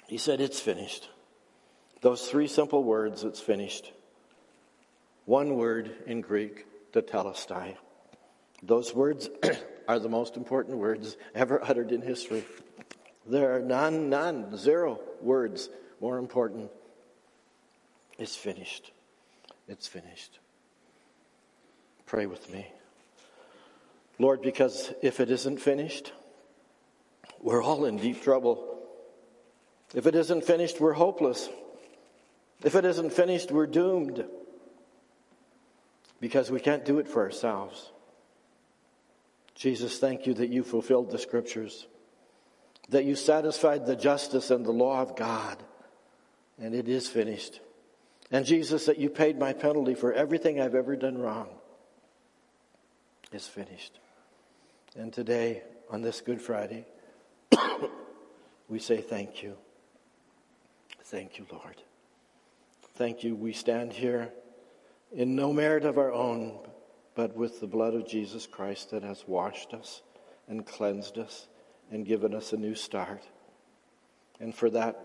He 0.08 0.18
said, 0.18 0.40
It's 0.40 0.60
finished. 0.60 1.10
Those 2.02 2.30
three 2.30 2.48
simple 2.48 2.84
words, 2.84 3.24
it's 3.24 3.40
finished. 3.40 3.92
One 5.26 5.56
word 5.56 5.92
in 6.06 6.22
Greek, 6.22 6.66
tetelestai. 6.94 7.76
Those 8.62 8.94
words 8.94 9.30
are 9.88 9.98
the 9.98 10.10
most 10.10 10.38
important 10.38 10.78
words 10.78 11.18
ever 11.34 11.64
uttered 11.64 11.92
in 11.92 12.02
history. 12.02 12.46
There 13.26 13.56
are 13.56 13.60
none, 13.60 14.10
none, 14.10 14.56
zero 14.56 15.00
words 15.22 15.70
more 16.00 16.20
important. 16.20 16.70
It's 18.20 18.36
finished. 18.36 18.92
It's 19.68 19.88
finished. 19.88 20.40
Pray 22.06 22.28
with 22.28 22.52
me. 22.54 22.68
Lord, 24.20 24.44
because 24.44 24.94
if 25.02 25.20
it 25.20 25.32
isn't 25.32 25.60
finished, 25.60 26.14
we're 27.42 27.64
all 27.64 27.86
in 27.86 27.98
deep 27.98 28.22
trouble. 28.22 28.80
If 29.96 30.06
it 30.06 30.14
isn't 30.14 30.46
finished, 30.46 30.80
we're 30.80 30.94
hopeless. 30.94 31.50
If 32.64 32.76
it 32.76 32.86
isn't 32.86 33.12
finished, 33.12 33.52
we're 33.52 33.68
doomed 33.68 34.24
because 36.26 36.50
we 36.50 36.60
can't 36.60 36.84
do 36.84 36.98
it 36.98 37.08
for 37.08 37.22
ourselves. 37.22 37.92
Jesus, 39.54 40.00
thank 40.00 40.26
you 40.26 40.34
that 40.34 40.50
you 40.50 40.64
fulfilled 40.64 41.12
the 41.12 41.20
scriptures, 41.20 41.86
that 42.90 43.06
you 43.06 43.16
satisfied 43.16 43.86
the 43.86 43.96
justice 43.96 44.50
and 44.50 44.66
the 44.66 44.72
law 44.72 45.04
of 45.04 45.16
God, 45.16 45.62
and 46.60 46.74
it 46.74 46.90
is 46.90 47.08
finished. 47.08 47.60
And 48.32 48.44
Jesus, 48.44 48.88
that 48.88 48.98
you 48.98 49.08
paid 49.08 49.38
my 49.38 49.54
penalty 49.54 49.94
for 49.94 50.12
everything 50.12 50.60
I've 50.60 50.74
ever 50.74 50.96
done 50.96 51.20
wrong 51.20 51.50
is 53.32 53.46
finished. 53.46 54.00
And 54.96 55.14
today, 55.14 55.62
on 55.92 56.02
this 56.02 56.22
Good 56.22 56.42
Friday, 56.42 56.88
we 58.68 58.80
say 58.80 59.00
thank 59.00 59.44
you. 59.44 59.58
Thank 61.04 61.38
you, 61.38 61.46
Lord. 61.52 61.84
Thank 62.96 63.24
you. 63.24 63.36
We 63.36 63.54
stand 63.54 63.94
here 63.94 64.32
in 65.16 65.36
no 65.36 65.54
merit 65.54 65.86
of 65.86 65.98
our 65.98 66.12
own, 66.12 66.60
but 67.16 67.36
with 67.36 67.62
the 67.62 67.68
blood 67.68 67.96
of 67.96 68.08
Jesus 68.08 68.46
Christ 68.46 68.92
that 68.92 69.02
has 69.02 69.24
washed 69.26 69.74
us 69.74 70.02
and 70.48 70.66
cleansed 70.66 71.18
us 71.18 71.48
and 71.90 72.06
given 72.06 72.36
us 72.36 72.52
a 72.52 72.58
new 72.58 72.76
start. 72.76 73.24
And 74.42 74.54
for 74.54 74.70
that, 74.72 75.00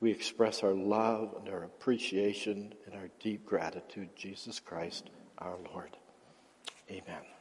we 0.00 0.10
express 0.10 0.62
our 0.62 0.74
love 0.74 1.34
and 1.38 1.48
our 1.48 1.64
appreciation 1.64 2.74
and 2.84 2.94
our 2.94 3.08
deep 3.20 3.46
gratitude, 3.46 4.10
Jesus 4.14 4.60
Christ, 4.60 5.08
our 5.38 5.56
Lord. 5.72 5.96
Amen. 6.90 7.33